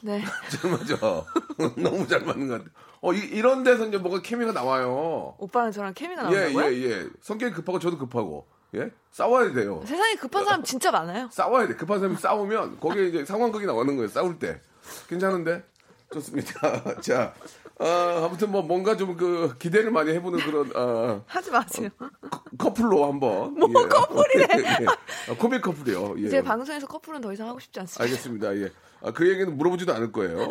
[0.00, 0.22] 네.
[0.48, 0.96] 잘 맞아.
[1.76, 2.70] 너무 잘 맞는 것 같아.
[3.02, 5.34] 어, 이, 런 데서 이제 뭐가 케미가 나와요.
[5.38, 6.64] 오빠랑 저랑 케미가 예, 나온다고요?
[6.74, 7.06] 예, 예.
[7.22, 8.46] 성격이 급하고 저도 급하고.
[8.74, 8.90] 예?
[9.10, 9.82] 싸워야 돼요.
[9.86, 11.28] 세상에 급한 사람 진짜 많아요.
[11.32, 11.74] 싸워야 돼.
[11.74, 14.08] 급한 사람이 싸우면 거기에 이제 상황극이 나오는 거예요.
[14.08, 14.60] 싸울 때.
[15.08, 15.64] 괜찮은데?
[16.12, 17.00] 좋습니다.
[17.00, 17.32] 자,
[17.78, 21.88] 어, 아무튼 뭐 뭔가 좀 그 기대를 많이 해보는 그런 어, 하지 마세요.
[22.30, 23.54] 커- 커플로 한번.
[23.54, 24.46] 뭐 커플이래?
[24.82, 24.86] 예.
[24.86, 26.14] 아, 코믹 커플이요.
[26.18, 26.28] 예.
[26.28, 28.02] 제 방송에서 커플은 더 이상 하고 싶지 않습니다.
[28.04, 28.56] 알겠습니다.
[28.56, 28.70] 예.
[29.02, 30.48] 아, 그 얘기는 물어보지도 않을 거예요.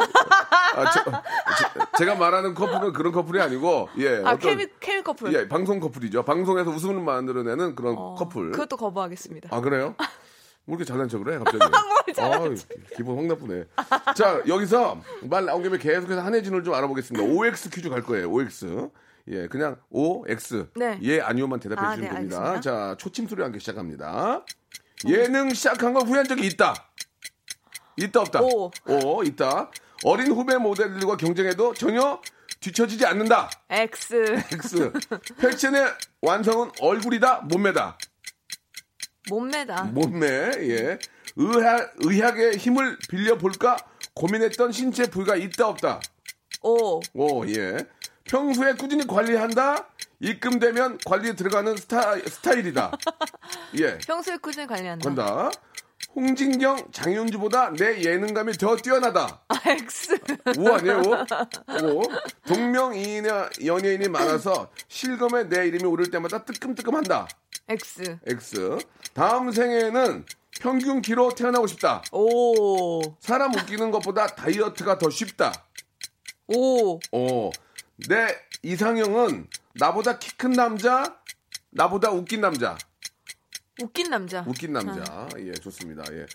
[0.76, 0.92] 아,
[1.98, 4.22] 제, 가 말하는 커플은 그런 커플이 아니고, 예.
[4.24, 5.34] 아, 케미, 케미 커플.
[5.34, 6.24] 예, 방송 커플이죠.
[6.24, 8.52] 방송에서 웃음을 만들어내는 그런 어, 커플.
[8.52, 9.50] 그것도 거부하겠습니다.
[9.52, 9.96] 아, 그래요?
[9.98, 10.06] 왜
[10.74, 11.60] 이렇게 잘난 척을 해, 갑자기?
[12.20, 12.50] 아,
[12.96, 13.66] 기분 확 나쁘네.
[14.16, 17.26] 자, 여기서 말 나온 김에 계속해서 한혜진을 좀 알아보겠습니다.
[17.26, 18.90] OX 퀴즈 갈 거예요, OX.
[19.28, 20.70] 예, 그냥 OX.
[20.76, 20.98] 네.
[21.04, 22.38] 예, 아니오만 대답해 아, 주시면 네, 됩니다.
[22.38, 22.62] 알겠습니다.
[22.62, 24.44] 자, 초침 소리와 함께 시작합니다.
[25.08, 26.74] 예능 시작한 거 후회한 적이 있다.
[28.00, 28.42] 있다, 없다.
[28.42, 28.72] 오.
[28.88, 29.70] 오, 있다.
[30.04, 32.22] 어린 후배 모델들과 경쟁해도 전혀
[32.62, 33.50] 뒤처지지 않는다.
[33.70, 34.44] X.
[34.54, 34.92] X.
[35.40, 35.86] 패션의
[36.22, 37.98] 완성은 얼굴이다, 몸매다.
[39.30, 39.84] 몸매다.
[39.84, 41.00] 몸매, 예.
[41.36, 43.78] 의학, 의학의 힘을 빌려볼까
[44.14, 46.00] 고민했던 신체 부위가 있다, 없다.
[46.62, 47.00] O.
[47.14, 47.78] 오, 예.
[48.26, 49.90] 평소에 꾸준히 관리한다.
[50.20, 52.92] 입금되면 관리에 들어가는 스타, 스타일이다.
[53.80, 53.98] 예.
[54.00, 55.04] 평소에 꾸준히 관리한다.
[55.06, 55.50] 간다.
[56.16, 59.42] 홍진경, 장윤주보다 내 예능감이 더 뛰어나다.
[59.48, 60.20] 아, X.
[60.58, 61.02] 오 아니에요?
[61.84, 62.02] 오.
[62.48, 67.28] 동명이인의 연예인이 많아서 실검에 내 이름이 오를 때마다 뜨끔뜨끔한다.
[67.70, 68.18] X.
[68.26, 68.78] X.
[69.14, 70.26] 다음 생에는
[70.60, 72.02] 평균 키로 태어나고 싶다.
[72.12, 73.02] O.
[73.20, 75.54] 사람 웃기는 것보다 다이어트가 더 쉽다.
[76.48, 77.00] O.
[77.12, 77.52] 어.
[78.10, 81.18] 내 이상형은 나보다 키 큰 남자,
[81.70, 82.78] 나보다 웃긴 남자.
[83.82, 84.44] 웃긴 남자.
[84.48, 85.28] 웃긴 남자.
[85.38, 86.04] 예, 좋습니다.
[86.12, 86.26] 예.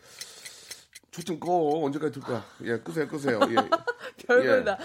[1.11, 1.83] 초점 꺼.
[1.85, 2.45] 언제까지 들까?
[2.65, 3.41] 예, 끄세요, 끄세요.
[3.51, 3.55] 예.
[4.27, 4.79] 별거다.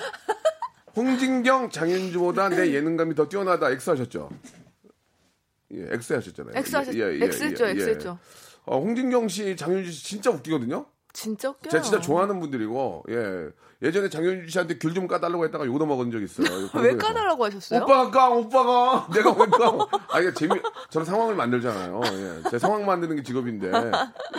[0.95, 3.69] 홍진경, 장윤주보다 내 예능감이 더 뛰어나다.
[3.71, 4.29] X 하셨죠?
[5.71, 6.55] 예, X 하셨잖아요.
[6.57, 7.91] 하셨, 예, 예, X 했죠, 예, X 예.
[7.91, 8.19] 했죠.
[8.65, 10.85] 어, 홍진경 씨, 장윤주 씨 진짜 웃기거든요?
[11.13, 11.71] 진짜 웃겨요.
[11.71, 13.49] 제가 진짜 좋아하는 분들이고, 예.
[13.81, 16.47] 예전에 장윤주 씨한테 귤 좀 까달라고 했다가 욕도 먹은 적 있어요.
[16.75, 16.97] 왜.
[16.97, 17.81] 까달라고 하셨어요?
[17.83, 19.07] 오빠가 까, 오빠가.
[19.15, 19.87] 내가 왜 까?
[20.09, 22.01] 아, 이게 재미, 저는 상황을 만들잖아요.
[22.03, 22.49] 예.
[22.49, 23.71] 제 상황 만드는 게 직업인데.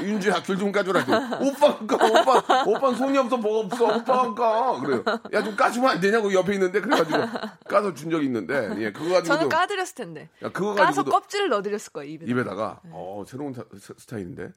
[0.02, 1.00] 윤주야, 귤 좀 까줘라.
[1.40, 3.96] 오빠가 까, 오빠, 오빠는 손이 없어, 뭐가 없어.
[3.96, 4.80] 오빠가 까.
[4.80, 5.02] 그래요.
[5.32, 6.80] 야, 좀 까주면 안 되냐고 옆에 있는데.
[6.82, 7.18] 그래가지고
[7.66, 8.70] 까서 준 적이 있는데.
[8.78, 9.34] 예, 그거 가지고.
[9.36, 10.28] 저는 까드렸을 텐데.
[10.42, 11.10] 야, 그거 까서 가지고도.
[11.12, 12.26] 껍질을 넣어드렸을 거예요, 입에.
[12.30, 14.50] 입에다가 어 새로운 사- 스- 스타일인데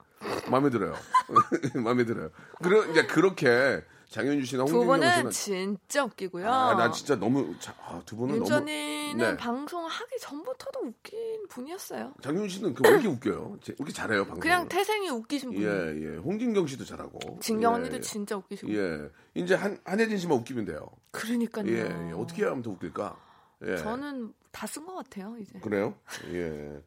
[0.50, 0.94] 마음에 들어요.
[1.76, 2.30] 마음에 들어요.
[2.62, 3.82] 그러 이제 그렇게
[4.14, 6.48] 장현주 씨나 두 홍진경 분은 씨는 진짜 웃기고요.
[6.48, 9.38] 아, 난 진짜 너무 자, 아, 두 분은 너무 윤전이는 네.
[9.38, 12.14] 방송하기 전부터도 웃긴 분이었어요.
[12.22, 13.58] 장현주 씨는 그 왜 이렇게 웃겨요?
[13.64, 14.40] 제- 왜 이렇게 잘해요 방송?
[14.40, 15.64] 그냥 태생이 웃기신 분.
[15.64, 16.18] 예, 예.
[16.18, 17.40] 홍진경 씨도 잘하고.
[17.42, 18.02] 진경 예, 언니도 예.
[18.02, 18.72] 진짜 웃기시고.
[18.72, 19.10] 예.
[19.34, 20.88] 이제 한 한혜진 씨만 웃기면 돼요.
[21.10, 21.66] 그러니까요.
[21.70, 22.12] 예, 예.
[22.14, 23.18] 어떻게 하면 더 웃길까?
[23.66, 23.78] 예.
[23.78, 25.58] 저는 다 쓴 것 같아요, 이제.
[25.60, 25.96] 그래요?
[26.32, 26.80] 예.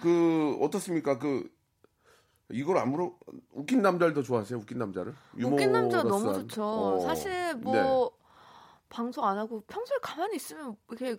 [0.00, 1.18] 그 어떻습니까?
[1.18, 1.51] 그
[2.50, 3.14] 이걸 안 물어
[3.52, 4.58] 웃긴 남자를 더 좋아하세요?
[4.58, 5.14] 웃긴 남자를?
[5.42, 6.32] 웃긴 남자 너무?
[6.34, 6.62] 좋죠.
[6.64, 7.00] 어.
[7.00, 8.10] 사실 뭐 네.
[8.88, 11.16] 방송 안 하고 평소에 가만히 있으면 이렇게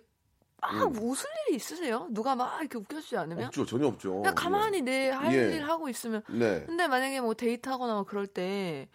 [0.60, 0.96] 막 음.
[1.02, 2.06] 웃을 일이 있으세요?
[2.10, 3.46] 누가 막 이렇게 웃겨주지 않으면?
[3.46, 3.66] 없죠.
[3.66, 4.16] 전혀 없죠.
[4.16, 5.56] 그냥 가만히 내할 예.
[5.56, 6.22] 일 하고 있으면.
[6.30, 6.38] 예.
[6.38, 6.64] 네.
[6.66, 8.88] 근데 만약에 뭐 데이트하거나 뭐 그럴 때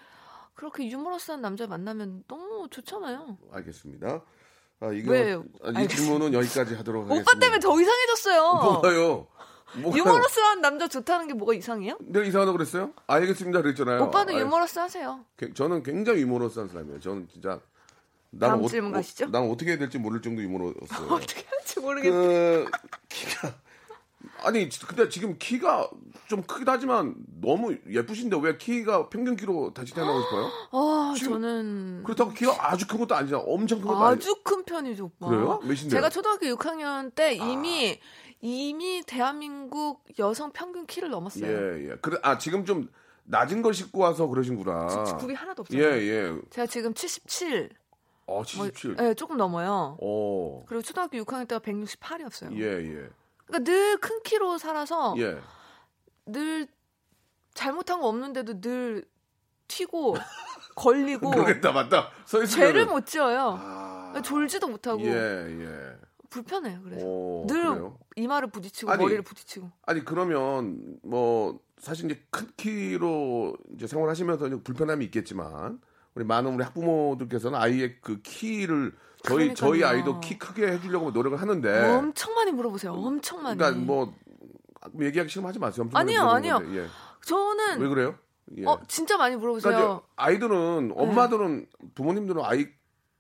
[0.56, 3.38] 그렇게 유머러스한 남자 만나면 너무 좋잖아요.
[3.52, 4.24] 알겠습니다.
[4.82, 5.14] 아, 이거?
[5.14, 5.96] 아, 이 알겠습니다.
[5.96, 7.32] 질문은 여기까지 하도록 하겠습니다.
[7.32, 8.54] 오빠 때문에 더 이상해졌어요.
[8.64, 9.28] 뭐가요?
[9.78, 11.98] 유머러스한 남자 좋다는 게 뭐가 이상해요?
[12.02, 12.92] 내가 이상하다고 그랬어요?
[13.08, 14.04] 알겠습니다 그랬잖아요.
[14.04, 15.26] 오빠도 아이, 유머러스 하세요.
[15.38, 17.00] 게- 저는 굉장히 유머러스한 사람이에요.
[17.00, 17.60] 저는 진짜
[18.40, 19.28] 다음 어- 질문 어- 가시죠.
[19.28, 20.80] 나는 어떻게 해야 될지 모를 정도 유머러스예요.
[21.14, 22.16] 어떻게 할지 모르겠어.
[22.16, 22.66] 그
[23.10, 23.54] 키가
[24.44, 25.90] 아니 근데 지금 키가
[26.28, 30.50] 좀 크긴 하지만 너무 예쁘신데 왜 키가 평균 키로 다시 태어나고 싶어요?
[30.72, 33.42] 아, 저는 그렇다고 키가 아주 큰 것도 아니잖아.
[33.46, 34.16] 엄청 큰 것도 아니.
[34.18, 35.28] 아주 큰 편이죠, 오빠.
[35.30, 35.60] 그래요?
[35.64, 35.90] 몇인데요?
[35.90, 38.00] 제가 초등학교 6학년 때 이미
[38.42, 41.46] 이미 대한민국 여성 평균 키를 넘었어요.
[41.52, 41.96] 예, 예.
[42.02, 42.90] 그래 아 지금 좀
[43.26, 44.88] 낮은 걸 신고 와서 그러신구나.
[45.20, 46.02] 굽이 하나도 예, 없잖아요.
[46.02, 46.42] 예.
[46.50, 47.70] 제가 지금 77,
[48.26, 48.96] 어, 뭐, 77.
[49.02, 49.98] 예, 조금 넘어요.
[50.02, 50.64] 어.
[50.68, 52.54] 그리고 초등학교 6학년 때가 168이었어요.
[52.58, 53.10] 예, 예.
[53.46, 55.40] 그러니까 늘 큰 키로 살아서 예.
[56.26, 56.68] 늘
[57.54, 59.04] 잘못한 거 없는데도 늘
[59.68, 60.16] 튀고
[60.76, 62.10] 걸리고 그러겠다 맞다.
[62.26, 63.58] 서 죄를 못 지어요.
[63.60, 65.96] 아, 졸지도 못하고 예 예.
[66.30, 66.80] 불편해요.
[66.84, 67.98] 그래서 오, 늘 그래요?
[68.16, 69.72] 이마를 부딪히고 아니, 머리를 부딪히고.
[69.86, 75.80] 아니 그러면 뭐 사실 이제 큰 키로 이제 생활하시면서 이제 불편함이 있겠지만
[76.16, 79.88] 우리 많은 우리 학부모들께서는 아이의 그 키를 저희 저희 그러니까요.
[79.88, 82.94] 아이도 키 크게 해주려고 노력을 하는데 엄청 많이 물어보세요.
[82.94, 83.58] 엄청 많이.
[83.58, 83.64] 네.
[83.64, 84.14] 그러니까 뭐
[85.00, 85.90] 얘기하기 싫으면 하지 마세요.
[85.94, 86.60] 아니요, 아니요.
[86.74, 86.88] 예.
[87.26, 88.16] 저는 왜 그래요?
[88.58, 88.66] 예.
[88.66, 89.74] 어 진짜 많이 물어보세요.
[89.74, 92.68] 그러니까 아이들은 엄마들은 부모님들은 아이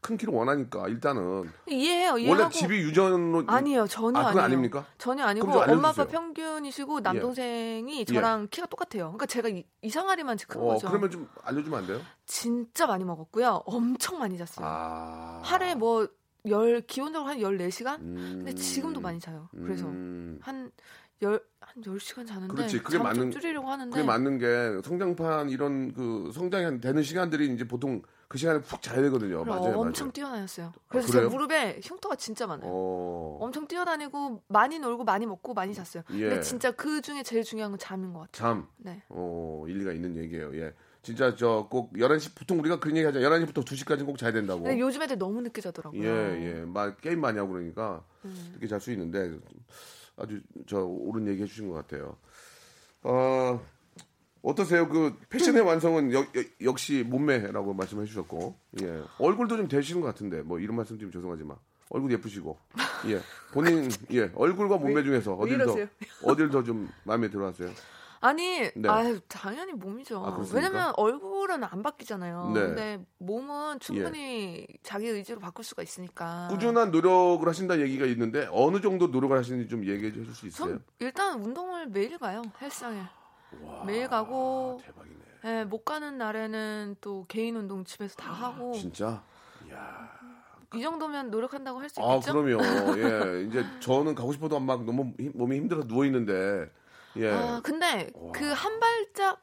[0.01, 2.17] 큰 키를 원하니까 일단은 이해해요.
[2.17, 3.85] 이해하고 원래 집이 유전으로 아니에요.
[3.87, 4.43] 전혀 아, 아니에요.
[4.45, 4.85] 아닙니까?
[4.97, 6.05] 전혀 아니고 엄마 아빠 알려주세요.
[6.07, 6.11] 예.
[6.11, 9.05] 평균이시고 남동생이 저랑 키가 똑같아요.
[9.07, 10.87] 그러니까 제가 이, 이상하리만 큰 어, 거죠.
[10.87, 11.99] 그러면 좀 알려주면 안 돼요?
[12.25, 13.63] 진짜 많이 먹었고요.
[13.65, 14.65] 엄청 많이 잤어요.
[14.67, 16.07] 아 하루에 뭐
[16.47, 17.99] 열 기본적으로 한 14시간?
[17.99, 18.15] 음.
[18.37, 19.49] 근데 지금도 많이 자요.
[19.51, 20.39] 그래서 음.
[20.41, 20.71] 한
[21.21, 25.49] 열, 한 10시간 자는데 그렇지, 그게 잠 맞는- 좀 줄이려고 하는데 그게 맞는 게 성장판
[25.49, 29.43] 이런 그 성장이 한 되는 시간들이 이제 보통 그 시간에 푹 자야 되거든요.
[29.43, 30.11] 그래서 맞아요, 엄청 맞아요.
[30.13, 30.71] 뛰어다녔어요.
[30.87, 31.27] 그래서 그래요?
[31.27, 32.69] 제 무릎에 흉터가 진짜 많아요.
[32.71, 36.03] 어, 엄청 뛰어다니고 많이 놀고 많이 먹고 많이 잤어요.
[36.11, 36.29] 예.
[36.29, 38.31] 근데 진짜 그 중에 제일 중요한 건 잠인 것 같아요.
[38.53, 39.01] 잠, 네.
[39.09, 40.55] 어, 일리가 있는 얘기예요.
[40.61, 43.19] 예, 진짜 저 꼭 11시 보통 우리가 그런 얘기 하죠.
[43.19, 44.61] 11시부터 2시까지 꼭 자야 된다고.
[44.61, 46.03] 근데 요즘 애들 너무 늦게 자더라고요.
[46.03, 48.49] 예, 예, 막 게임 많이 하고 그러니까 음.
[48.51, 49.39] 이렇게 잘 수 있는데
[50.17, 52.15] 아주 저 옳은 얘기 해 주신 것 같아요.
[53.01, 53.59] 어,
[54.41, 54.87] 어떠세요?
[54.87, 60.41] 그 패션의 완성은 여- 여- 역시 몸매라고 말씀해 주셨고, 예, 얼굴도 좀 되시는 것 같은데
[60.41, 61.57] 뭐 이런 말씀 좀 죄송하지만
[61.89, 62.57] 얼굴 예쁘시고,
[63.07, 63.19] 예,
[63.51, 65.75] 본인 예 얼굴과 몸매 중에서 왜 어딜 더?
[66.23, 67.69] 어딜 더 좀 마음에 들어하세요?
[68.21, 68.89] 아니, 네.
[68.89, 70.19] 아유, 당연히 몸이죠.
[70.25, 70.37] 아?
[70.53, 72.51] 왜냐면 얼굴은 안 바뀌잖아요.
[72.53, 72.59] 네.
[72.61, 76.49] 근데 몸은 충분히 자기 의지로 바꿀 수가 있으니까.
[76.51, 80.67] 꾸준한 노력을 하신다 얘기가 있는데 어느 정도 노력을 하시는지 좀 얘기해 주실 수 있어요?
[80.69, 82.41] 전 일단 운동을 매일 가요.
[82.61, 83.01] 헬스장에.
[83.85, 85.15] 매일 가고 대박이네.
[85.45, 89.23] 예, 못 가는 날에는 또 개인 운동 집에서 다 하고 진짜.
[90.75, 92.33] 이 정도면 노력한다고 할수 아, 있겠죠?
[92.33, 92.59] 그럼요.
[92.99, 93.43] 예.
[93.43, 96.69] 이제 저는 가고 싶어도 막 너무 힘- 몸이 힘들어서 누워 있는데.
[97.17, 97.31] 예.
[97.31, 98.31] 아, 근데 와.
[98.33, 99.41] 그한 발짝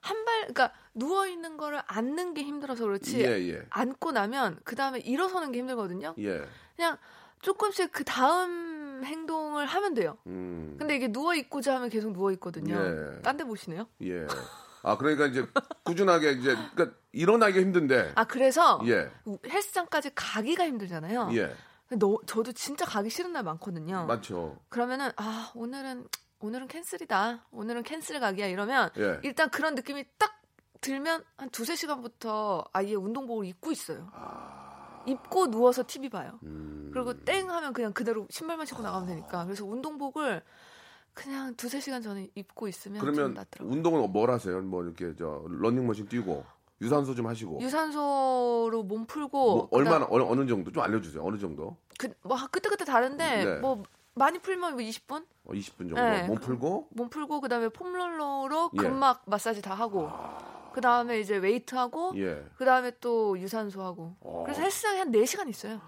[0.00, 3.20] 한 발 그러니까 누워 있는 거를 앉는 게 힘들어서 그렇지.
[3.20, 3.62] 예, 예.
[3.70, 6.14] 앉고 나면 그 다음에 일어서는 게 힘들거든요.
[6.18, 6.44] 예.
[6.76, 6.96] 그냥
[7.42, 10.18] 조금씩 그 다음 행동을 하면 돼요.
[10.26, 10.76] 음.
[10.78, 12.76] 근데 이게 누워 있고자 하면 계속 누워 있거든요.
[12.76, 13.22] 예.
[13.22, 13.86] 딴데 보시네요.
[14.02, 14.26] 예.
[14.82, 15.46] 아, 그러니까 이제
[15.84, 18.12] 꾸준하게 이제 그러니까 일어나기 힘든데.
[18.14, 19.10] 아 그래서 예.
[19.46, 21.30] 헬스장까지 가기가 힘들잖아요.
[21.34, 21.54] 예.
[21.98, 24.06] 너, 저도 진짜 가기 싫은 날 많거든요.
[24.06, 24.58] 맞죠.
[24.68, 26.06] 그러면은 아 오늘은
[26.40, 27.46] 오늘은 캔슬이다.
[27.50, 29.20] 오늘은 캔슬 가기야 이러면 예.
[29.22, 30.40] 일단 그런 느낌이 딱
[30.80, 34.10] 들면 한 두세 시간부터 아예 운동복을 입고 있어요.
[35.06, 36.38] 입고 누워서 TV 봐요.
[36.44, 36.77] 음.
[36.92, 39.44] 그리고 땡 하면 그냥 그대로 신발만 신고 나가면 되니까.
[39.44, 40.42] 그래서 운동복을
[41.14, 43.44] 그냥 두세 시간 전에 입고 있으면 좀 그러면.
[43.60, 44.60] 운동은 뭘 하세요?
[44.62, 46.44] 뭐 이렇게 저 러닝머신 뛰고
[46.80, 47.60] 유산소 좀 하시고.
[47.60, 51.24] 유산소로 몸 풀고 뭐 얼마나 어느, 어느 정도 좀 알려 주세요.
[51.24, 51.76] 어느 정도?
[51.98, 53.58] 그, 뭐 그때 그때 다른데 네.
[53.58, 53.82] 뭐
[54.14, 55.96] 많이 풀면 뭐 20분 어, 20분 정도.
[55.96, 56.22] 네.
[56.24, 58.76] 몸 풀고 몸 풀고 그다음에 foam roller로 예.
[58.76, 60.08] 근막 마사지 다 하고
[60.72, 62.44] 그다음에 이제 웨이트 하고 예.
[62.56, 64.44] 그다음에 또 유산소 하고 어.
[64.44, 65.80] 그래서 헬스장에 한 4 시간 있어요.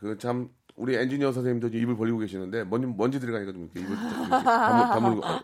[0.00, 4.06] 그 참 우리 엔지니어 선생님도 입을 벌리고 계시는데 먼지 먼지 들어가니까 좀 이렇게 입을 좀
[4.06, 5.40] 이렇게 다물, 다물고 어,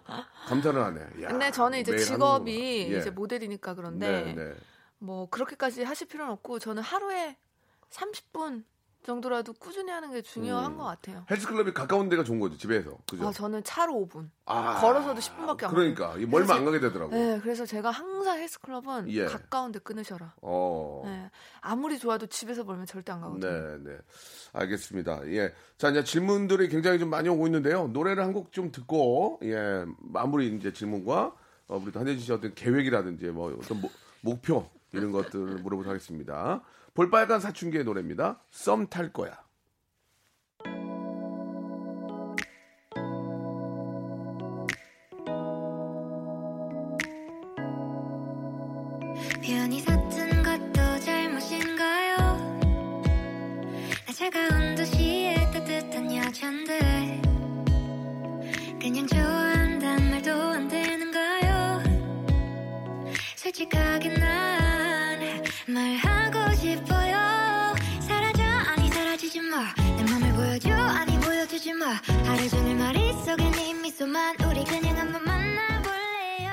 [0.46, 1.00] 감사를 하네.
[1.22, 2.88] 야, 근데 저는 이제 직업이.
[2.92, 2.98] 예.
[2.98, 4.54] 이제 모델이니까 그런데 네, 네.
[4.98, 7.36] 뭐 그렇게까지 하실 필요는 없고 저는 하루에
[7.90, 8.64] 30분
[9.02, 10.76] 정도라도 꾸준히 하는 게 중요한 음.
[10.78, 11.24] 것 같아요.
[11.30, 13.28] 헬스클럽이 가까운 데가 좋은 거죠 집에서 그죠?
[13.28, 14.28] 아, 저는 차로 5분.
[14.44, 17.12] 아, 걸어서도 10분밖에 안 그러니까 이 멀면 안 가게 되더라고.
[17.14, 19.24] 네, 그래서 제가 항상 헬스클럽은 예.
[19.26, 20.34] 가까운 데 끊으셔라.
[20.42, 21.02] 어.
[21.04, 21.30] 네,
[21.60, 23.50] 아무리 좋아도 집에서 벌면 절대 안 가거든요.
[23.50, 23.98] 네, 네.
[24.52, 25.26] 알겠습니다.
[25.28, 25.52] 예.
[25.78, 27.88] 자, 이제 질문들이 굉장히 좀 많이 오고 있는데요.
[27.88, 31.32] 노래를 한 곡 좀 듣고, 예, 마무리 이제 질문과,
[31.68, 36.62] 어, 우리 또 한혜진 씨 어떤 계획이라든지, 뭐, 어떤 모- 목표, 이런 것들을 물어보도록 하겠습니다.
[36.94, 38.40] 볼빨간 사춘기의 노래입니다.
[38.50, 39.38] 썸 탈 거야.
[49.42, 52.16] 편히 샀던 것도 잘못인가요?
[54.06, 57.22] 나 차가운 도시의 따뜻한 여잔데
[58.80, 61.82] 그냥 좋아한단 말도 안 되는가요?
[63.36, 64.67] 솔직하게 난
[65.68, 71.86] 말하고 싶어요 사라져 아니 사라지지 마내 맘을 보여줘 아니 보여주지 마
[72.24, 76.50] 하루 종일 머릿 속에 네 미소만 우리 그냥 한번 만나볼래요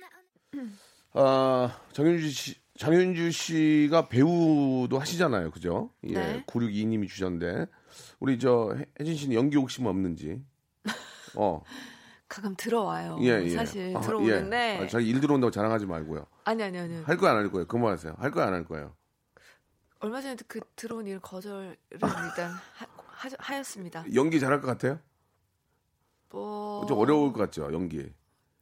[0.00, 5.50] 나 아, 정윤주 씨, 정윤주 씨가 배우도 하시잖아요.
[5.50, 5.90] 그죠?
[6.08, 6.12] 예.
[6.12, 6.44] 네.
[6.46, 7.64] 962님이 주셨는데,
[8.20, 10.42] 우리 저 혜- 혜진 씨는 연기 욕심 없는지.
[11.36, 11.62] 어.
[12.28, 13.18] 가끔 들어와요.
[13.20, 13.50] 예, 예.
[13.50, 14.84] 사실 아, 들어오는데 예.
[14.84, 16.26] 아, 자기 일 들어온다고 자랑하지 말고요.
[16.44, 17.02] 아니 아니 아니.
[17.02, 17.66] 할 거야 안할 거예요?
[17.66, 18.14] 그만하세요.
[18.18, 18.94] 할 거야 안할 거예요?
[20.00, 24.04] 얼마 전에 그 들어온 일 거절을 일단 하, 하, 하 였습니다.
[24.14, 24.98] 연기 잘할 것 같아요?
[26.30, 28.12] 뭐 좀 어려울 것 같죠, 연기.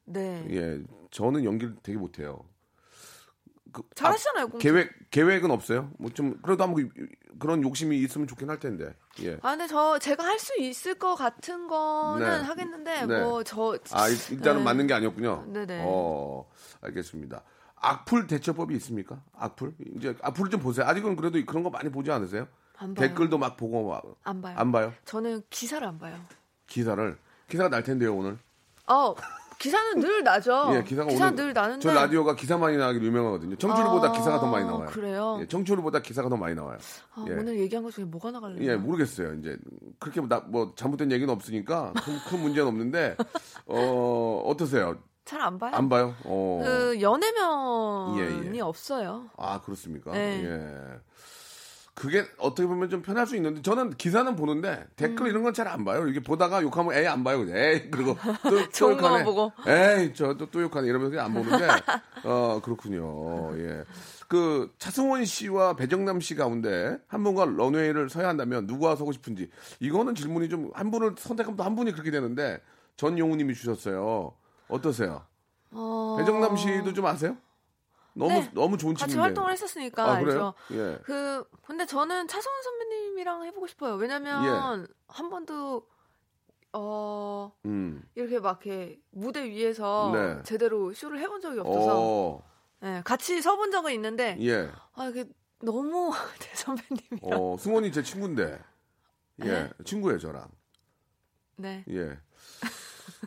[0.05, 0.47] 네.
[0.51, 2.45] 예, 저는 연기를 되게 못해요.
[3.73, 4.45] 그, 잘하시잖아요.
[4.55, 4.59] 아.
[4.59, 5.91] 계획 계획은 없어요?
[5.99, 6.91] 뭐 좀 그래도 한번
[7.39, 8.95] 그런 욕심이 있으면 좋긴 할 텐데.
[9.23, 9.39] 예.
[9.43, 12.47] 아 근데 저 제가 할 수 있을 것 같은 거는 네.
[12.47, 13.21] 하겠는데 네.
[13.23, 14.65] 뭐저 아 일- 일단은 네.
[14.65, 15.45] 맞는 게 아니었군요.
[15.49, 15.83] 네 네.
[15.87, 16.49] 어,
[16.83, 17.43] 알겠습니다.
[17.77, 19.23] 악플 대처법이 있습니까?
[19.37, 19.75] 악플?
[19.97, 20.87] 이제 악플을 좀 보세요.
[20.87, 22.47] 아직은 그래도 그런 거 많이 보지 않으세요?
[22.77, 23.09] 안 봐요.
[23.09, 24.55] 댓글도 막 보고 막 안 봐요.
[24.59, 24.93] 안 봐요?
[25.05, 26.19] 저는 기사를 안 봐요.
[26.67, 27.17] 기사를
[27.49, 28.39] 기사가 날 텐데요 오늘.
[28.87, 29.15] 어
[29.59, 30.73] 기사는 늘 나죠.
[30.75, 33.57] 예, 기사가 기사 오늘 늘 나는데 저 라디오가 기사 많이 나기로 유명하거든요.
[33.57, 34.89] 청취율보다 아, 기사가 더 많이 나와요.
[34.91, 35.39] 그래요?
[35.41, 36.79] 예, 청취율보다 기사가 더 많이 나와요.
[37.15, 37.33] 아, 예.
[37.33, 38.71] 오늘 얘기한 것 중에 뭐가 나갈래요?
[38.71, 39.35] 예, 모르겠어요.
[39.35, 39.57] 이제
[39.99, 43.17] 그렇게 나, 뭐 잘못된 얘기는 없으니까 큰, 큰 문제는 없는데
[43.67, 44.97] 어 어떠세요?
[45.25, 45.71] 잘 안 봐요.
[45.75, 46.15] 안 봐요?
[46.25, 46.61] 어.
[46.63, 48.61] 그 연애면이 예, 예.
[48.61, 49.31] 없어요.
[49.39, 50.13] 아 그렇습니까?
[50.13, 50.45] 네.
[50.45, 51.01] 예.
[51.95, 55.31] 그게 어떻게 보면 좀 편할 수 있는데 저는 기사는 보는데 댓글 음.
[55.31, 56.05] 이런 건 잘 안 봐요.
[56.05, 57.45] 이렇게 보다가 욕하면 에이 안 봐요.
[57.49, 59.25] 에이 그리고 또, 또 욕하네.
[59.25, 59.53] 보고.
[59.67, 61.69] 에이 저또 또 욕하네 이러면서 그냥 안 보는데
[62.25, 63.57] 어 그렇군요.
[63.59, 63.85] 예.
[64.27, 70.15] 그 차승원 씨와 배정남 씨 가운데 한 분과 런웨이를 서야 한다면 누구와 서고 싶은지 이거는
[70.17, 72.61] 질문이 좀 한 분을 선택하면 또 한 분이 그렇게 되는데
[72.97, 74.33] 전용우님이 주셨어요.
[74.69, 75.23] 어떠세요?
[75.71, 76.17] 어...
[76.19, 77.37] 배정남 씨도 좀 아세요?
[78.15, 78.51] 너무 네.
[78.55, 79.29] 너무 좋은 같이 친구인데.
[79.29, 80.55] 활동을 했었으니까 아, 그래요?
[80.73, 80.99] 예.
[81.05, 83.95] 그 근데 저는 차성원 선배님이랑 해보고 싶어요.
[83.97, 84.95] 왜냐면 예.
[85.09, 85.87] 한 번도
[86.73, 88.03] 어 음.
[88.15, 90.43] 이렇게 막 이렇게 무대 위에서 네.
[90.45, 92.43] 제대로 쇼를 해본 적이 없어서 어.
[92.83, 94.71] 예, 같이 서본 적은 있는데 예.
[94.95, 95.25] 아 이게
[95.61, 98.61] 너무 대 선배님이랑 어, 승원이 제 친구인데.
[99.43, 99.45] 예.
[99.45, 99.71] 네?
[99.85, 100.49] 친구예요, 저랑.
[101.57, 101.85] 네.
[101.89, 102.19] 예.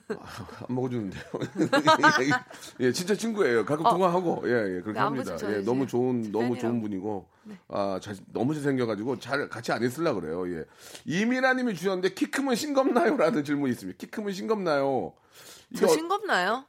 [0.10, 1.24] 아, 안 먹어주는데요.
[2.82, 3.66] 예, 진짜 친구예요.
[3.66, 3.92] 가끔 어.
[3.92, 5.38] 통화하고, 예, 예, 그렇게 네, 안 합니다.
[5.44, 5.60] 예.
[5.60, 6.60] 너무 좋은, 너무 팬이라고.
[6.60, 7.58] 좋은 분이고, 네.
[7.70, 10.66] 아, 잘, 너무 잘생겨가지고, 잘, 같이 안 있으려 그래요, 예.
[11.06, 13.18] 이민아님이 주셨는데, 키 크면 싱겁나요?
[13.18, 13.98] 라는 질문이 있습니다.
[13.98, 15.14] 키 크면 싱겁나요?
[15.76, 16.66] 저 싱겁나요?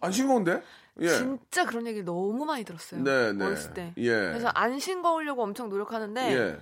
[0.00, 0.62] 안 싱거운데?
[1.00, 1.08] 예.
[1.08, 3.02] 진짜 그런 얘기 너무 많이 들었어요.
[3.02, 3.44] 네, 네.
[3.44, 3.92] 어렸을 때.
[3.96, 4.10] 예.
[4.10, 6.58] 그래서 안 싱거우려고 엄청 노력하는데 예.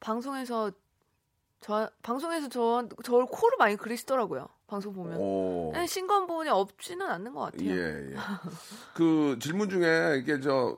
[0.00, 0.70] 방송에서
[1.60, 4.48] 저 방송에서 저 저를 코를 많이 그리시더라고요.
[4.66, 5.16] 방송 보면.
[5.18, 5.70] 오.
[5.74, 7.70] 네, 싱거운 부분이 없지는 않는 것 같아요.
[7.70, 8.16] 예, 예.
[8.94, 10.76] 그 질문 중에 이게 저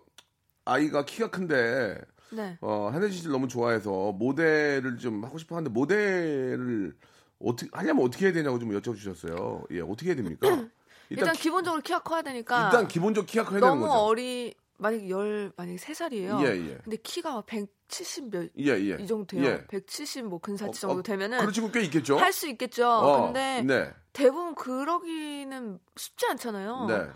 [0.64, 1.98] 아이가 키가 큰데
[2.31, 2.59] 네.
[2.61, 6.94] 어, 한혜진 씨를 너무 좋아해서 모델을 좀 하고 싶어 하는데 모델을
[7.38, 9.64] 어떻게 하려면 어떻게 해야 되냐고 좀 여쭤주셨어요.
[9.72, 10.40] 예, 어떻게 해야 됩니까?
[11.11, 13.98] 일단, 키- 기본적으로 키가 커야 되니까 일단 기본적 키가 커야 되는 너무 거죠.
[14.01, 16.38] 어리 만약에 열 만약에 세 살이에요.
[16.42, 16.79] 예, 예.
[16.85, 17.42] 근데 키가
[17.88, 19.07] 170몇이 예, 예.
[19.07, 19.44] 정도 돼요.
[19.44, 19.64] 예.
[19.66, 22.18] 170뭐 근사치 어, 정도 어, 되면은 그런 친구 꽤 있겠죠.
[22.18, 22.88] 할 수 있겠죠.
[22.88, 26.87] 어, 근데 네, 대부분 그러기는 쉽지 않잖아요.
[26.87, 27.07] 네.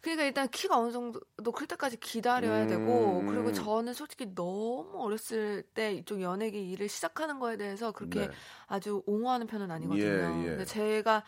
[0.00, 1.20] 그러니까 일단 키가 어느 정도
[1.52, 2.68] 클 때까지 기다려야 음.
[2.68, 8.30] 되고 그리고 저는 솔직히 너무 어렸을 때 이쪽 연예계 일을 시작하는 거에 대해서 그렇게 네.
[8.68, 10.04] 아주 옹호하는 편은 아니거든요.
[10.04, 10.48] 예, 예.
[10.50, 11.24] 근데 제가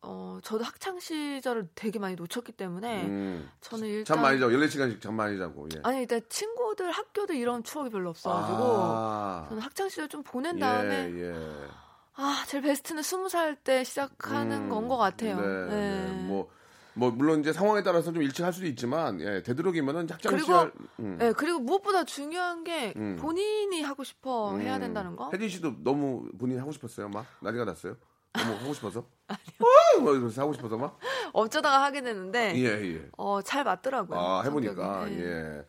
[0.00, 3.50] 어 저도 학창 시절을 되게 많이 놓쳤기 때문에 음.
[3.60, 5.68] 저는 일단 잠 많이 자고 14시간씩 잠 많이 자고.
[5.74, 5.80] 예.
[5.82, 9.46] 아니 일단 친구들 학교도 이런 추억이 별로 없어 가지고 아.
[9.48, 11.68] 저는 학창 시절 좀 보낸 다음에 예, 예.
[12.14, 15.40] 아 제일 베스트는 스무 살때 시작하는 음, 건것 같아요.
[15.40, 16.04] 네, 네.
[16.06, 16.12] 네.
[16.26, 16.48] 뭐,
[16.94, 20.72] 뭐 물론 이제 상황에 따라서 좀 일찍 할 수도 있지만 예, 되도록이면은 학창 그리고- 시절
[21.00, 21.16] 음.
[21.18, 23.16] 네, 그리고 무엇보다 중요한 게 음.
[23.20, 24.80] 본인이 하고 싶어 해야 음.
[24.80, 25.28] 된다는 거.
[25.32, 27.96] 혜진 씨도 너무 본인 하고 싶었어요, 막 난리가 났어요.
[28.38, 29.04] 너무 하고 싶어서.
[29.28, 30.02] 아니요.
[30.02, 30.98] 뭐 이러면서 하고 싶어서 막.
[31.32, 33.08] 어쩌다가 하게 되는데 예, 예.
[33.16, 34.18] 어, 잘 맞더라고요.
[34.18, 35.06] 아 해보니까.
[35.06, 35.20] 네.
[35.20, 35.64] 예.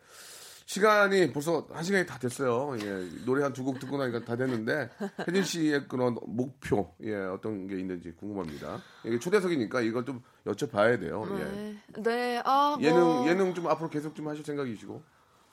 [0.65, 2.75] 시간이 벌써 한 시간이 다 됐어요.
[2.79, 3.25] 예.
[3.25, 4.89] 노래 한 두 곡 듣고 나니까 다 됐는데
[5.27, 8.79] 혜진 씨의 그런 목표 예 어떤 게 있는지 궁금합니다.
[9.03, 11.25] 이게 초대석이니까 이걸 좀 여쭤봐야 돼요.
[11.39, 11.43] 예.
[11.43, 15.01] 네, 네, 아, 뭐, 예능 예능 좀 앞으로 계속 좀 하실 생각이시고.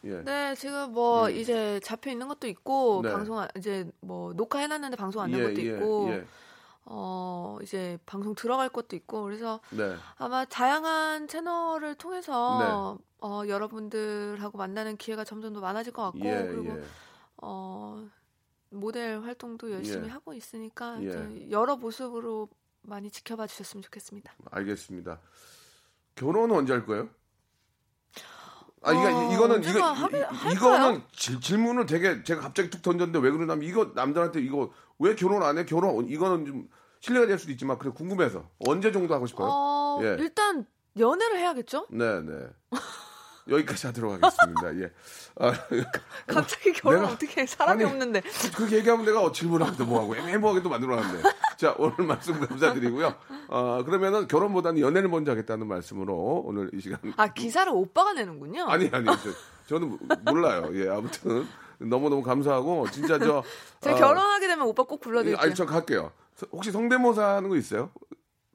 [0.05, 0.23] 예.
[0.23, 1.35] 네, 지금 뭐 음.
[1.35, 3.11] 이제 잡혀 있는 것도 있고 네.
[3.11, 6.25] 방송 안- 이제 뭐 녹화 해놨는데 방송 안된 예, 것도 예, 있고 예.
[6.89, 9.97] 어 이제 방송 들어갈 것도 있고 그래서 네.
[10.19, 16.79] 아마 다양한 채널을 통해서 어, 여러분들하고 만나는 기회가 점점 더 많아질 것 같고 예, 그리고
[16.79, 16.85] 예.
[17.39, 18.07] 어
[18.71, 20.11] 모델 활동도 열심히 예.
[20.11, 21.51] 하고 있으니까 예.
[21.51, 22.49] 여러 모습으로
[22.83, 24.33] 많이 지켜봐 주셨으면 좋겠습니다.
[24.53, 25.19] 알겠습니다.
[26.15, 27.09] 결혼은 언제 할 거예요?
[28.83, 30.53] 아, 이거 어, 이거는 이거 이- 할까요?
[30.55, 35.43] 이거는 질- 질문을 되게 제가 갑자기 툭 던졌는데 왜 그러냐면 이거 남들한테 이거 왜 결혼
[35.43, 35.65] 안 해?
[35.65, 36.69] 결혼 이거는 좀
[37.01, 39.49] 실례가 될 수도 있지만 그래 궁금해서 언제 정도 하고 싶어요?
[39.51, 40.17] 어, 예.
[40.19, 40.67] 일단
[40.99, 41.87] 연애를 해야겠죠?
[41.91, 42.33] 네, 네.
[43.49, 44.77] 여기까지 하도록 하겠습니다.
[44.81, 44.93] 예.
[45.39, 45.53] 아,
[46.27, 47.47] 갑자기 결혼 내가- 어떻게 해?
[47.47, 48.21] 사람이 아니, 없는데.
[48.57, 51.23] 그렇게 얘기하면 내가 질문하기도 뭐하고 애매모하게 또 만들어놨는데
[51.57, 53.15] 자, 오늘 말씀 감사드리고요.
[53.49, 56.99] 어, 그러면은 결혼보다는 연애를 먼저 하겠다는 말씀으로 오늘 이 시간.
[57.17, 58.65] 아 기사를 오빠가 내는군요.
[58.67, 59.31] 아니, 아니, 저,
[59.69, 60.69] 저는 몰라요.
[60.73, 61.47] 예, 아무튼
[61.79, 63.43] 너무너무 감사하고, 진짜 저.
[63.81, 65.43] 제가 어, 결혼하게 되면 오빠 꼭 불러드릴게요.
[65.43, 66.13] 아니, 저 갈게요.
[66.53, 67.91] 혹시 성대모사 하는 거 있어요?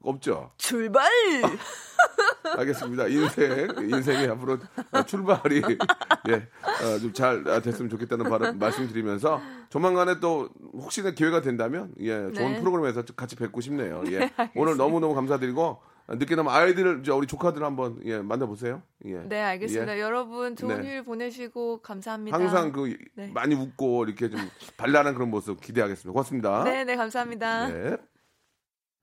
[0.02, 0.50] 없죠?
[0.56, 1.08] 출발!
[2.58, 3.06] 알겠습니다.
[3.06, 4.58] 인생, 인생이 앞으로
[5.06, 5.62] 출발이,
[6.28, 12.60] 예, 어, 좀잘 됐으면 좋겠다는 바람, 말씀드리면서, 조만간에 또, 혹시나 기회가 된다면, 예, 좋은 네.
[12.60, 14.02] 프로그램에서 같이 뵙고 싶네요.
[14.10, 14.32] 예.
[14.56, 18.82] 오늘 너무 너무 감사드리고, 늦게나마 아이들, 저 우리 조카들 한번, 예, 만나보세요.
[19.06, 19.18] 예.
[19.28, 19.96] 네 알겠습니다.
[19.96, 20.00] 예.
[20.00, 20.88] 여러분 좋은 네.
[20.88, 22.36] 휴일 보내시고 감사합니다.
[22.36, 23.30] 항상 그, 네.
[23.32, 24.40] 많이 웃고, 이렇게 좀
[24.76, 26.12] 발랄한 그런 모습 기대하겠습니다.
[26.12, 26.64] 고맙습니다.
[26.64, 27.68] 네, 네 감사합니다.
[27.68, 27.96] 네.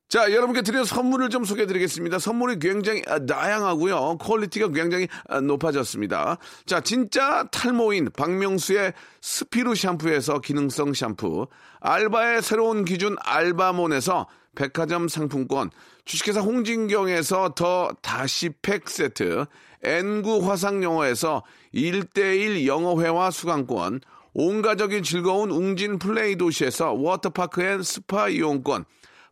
[0.09, 2.17] 자, 여러분께 드릴 선물을 좀 소개해 드리겠습니다.
[2.17, 4.17] 선물이 굉장히 아, 다양하고요.
[4.17, 6.39] 퀄리티가 굉장히 아, 높아졌습니다.
[6.65, 11.47] 자, 진짜 탈모인 박명수의 스피루 샴푸에서 기능성 샴푸,
[11.79, 15.69] 알바의 새로운 기준 알바몬에서 백화점 상품권,
[16.09, 19.45] 주식회사 홍진경에서 더 다시 팩 세트,
[19.83, 21.43] N구 화상영어에서
[21.75, 24.01] 1대1 영어회화 수강권,
[24.33, 28.85] 온 가족이 즐거운 웅진 플레이 도시에서 워터파크 and 스파 이용권,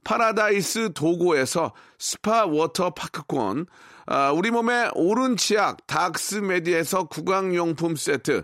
[0.03, 3.65] 파라다이스 도고에서 스파 워터파크권,
[4.05, 8.43] 아, 우리 몸의 오른 치약 닥스메디에서 구강용품 세트,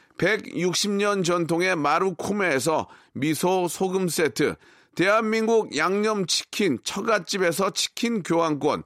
[0.17, 4.55] 160년 전통의 마루코메에서 미소 소금 세트,
[4.95, 8.83] 대한민국 양념치킨 처갓집에서 치킨 교환권,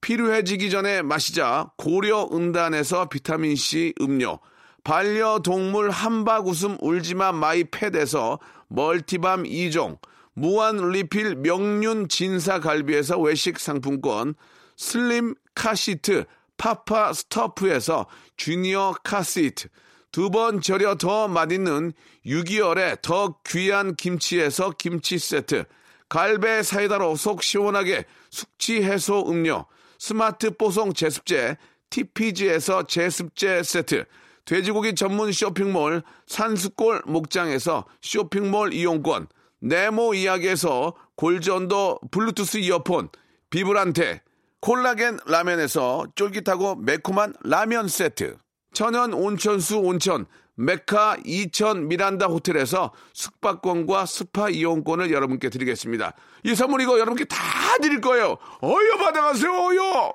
[0.00, 4.38] 필요해지기 전에 마시자 고려 은단에서 비타민C 음료,
[4.84, 9.98] 반려동물 함박 웃음 울지마 마이 팻에서 multi balm 2종,
[10.34, 14.34] 무한 리필 명륜 진사 갈비에서 외식 상품권,
[14.76, 16.24] 슬림 카시트
[16.56, 18.06] 파파 스토프에서
[18.36, 19.68] 주니어 카시트,
[20.10, 21.92] 두 번 절여 더 맛있는
[22.24, 25.64] 6개월의 더 귀한 김치에서 김치 세트,
[26.08, 29.66] 갈배 사이다로 속 시원하게 숙취 해소 음료,
[29.98, 31.56] 스마트 뽀송 제습제
[31.90, 34.04] TPG에서 제습제 세트,
[34.44, 39.28] 돼지고기 전문 쇼핑몰 산수골 목장에서 쇼핑몰 이용권,
[39.60, 43.10] 네모 이야기에서 골전도 블루투스 이어폰,
[43.50, 44.22] 비브란테,
[44.60, 48.38] 콜라겐 라면에서 쫄깃하고 매콤한 라면 세트,
[48.72, 56.14] 천연 온천수 온천, 메카 이천 미란다 호텔에서 숙박권과 스파 이용권을 여러분께 드리겠습니다.
[56.44, 57.36] 이 선물 이거 여러분께 다
[57.80, 58.36] 드릴 거예요.
[58.62, 60.14] 어여 받아가세요, 어여!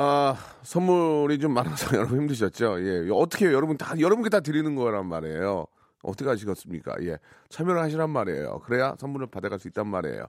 [0.00, 0.36] 아,
[0.68, 2.76] 선물이 좀 많아서 여러분 힘드셨죠?
[2.86, 3.08] 예.
[3.10, 3.46] 어떻게?
[3.46, 5.64] 여러분 다, 여러분께 다 드리는 거란 말이에요.
[6.02, 6.94] 어떻게 하시겠습니까?
[7.04, 7.16] 예.
[7.48, 8.60] 참여를 하시란 말이에요.
[8.66, 10.26] 그래야 선물을 받아갈 수 있단 말이에요.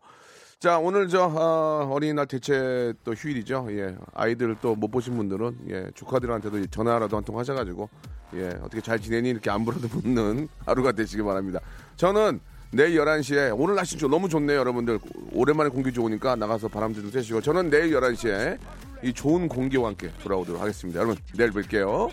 [0.59, 3.67] 자, 오늘 저, 아, 어린이날 대체 또 휴일이죠.
[3.71, 3.97] 예.
[4.13, 5.91] 아이들 또 못 보신 분들은, 예.
[5.95, 7.89] 조카들한테도 전화라도 한 통 하셔가지고,
[8.35, 8.47] 예.
[8.61, 9.29] 어떻게 잘 지내니?
[9.29, 11.59] 이렇게 안부라도 묻는 하루가 되시기 바랍니다.
[11.97, 12.39] 저는
[12.71, 14.99] 내일 11시에, 오늘 날씨 좀 너무 좋네요, 여러분들.
[15.31, 18.59] 오랜만에 공기 좋으니까 나가서 바람도 좀 쐬시고, 저는 내일 11시에
[19.03, 20.99] 이 좋은 공기와 함께 돌아오도록 하겠습니다.
[20.99, 22.11] 여러분, 내일 뵐게요.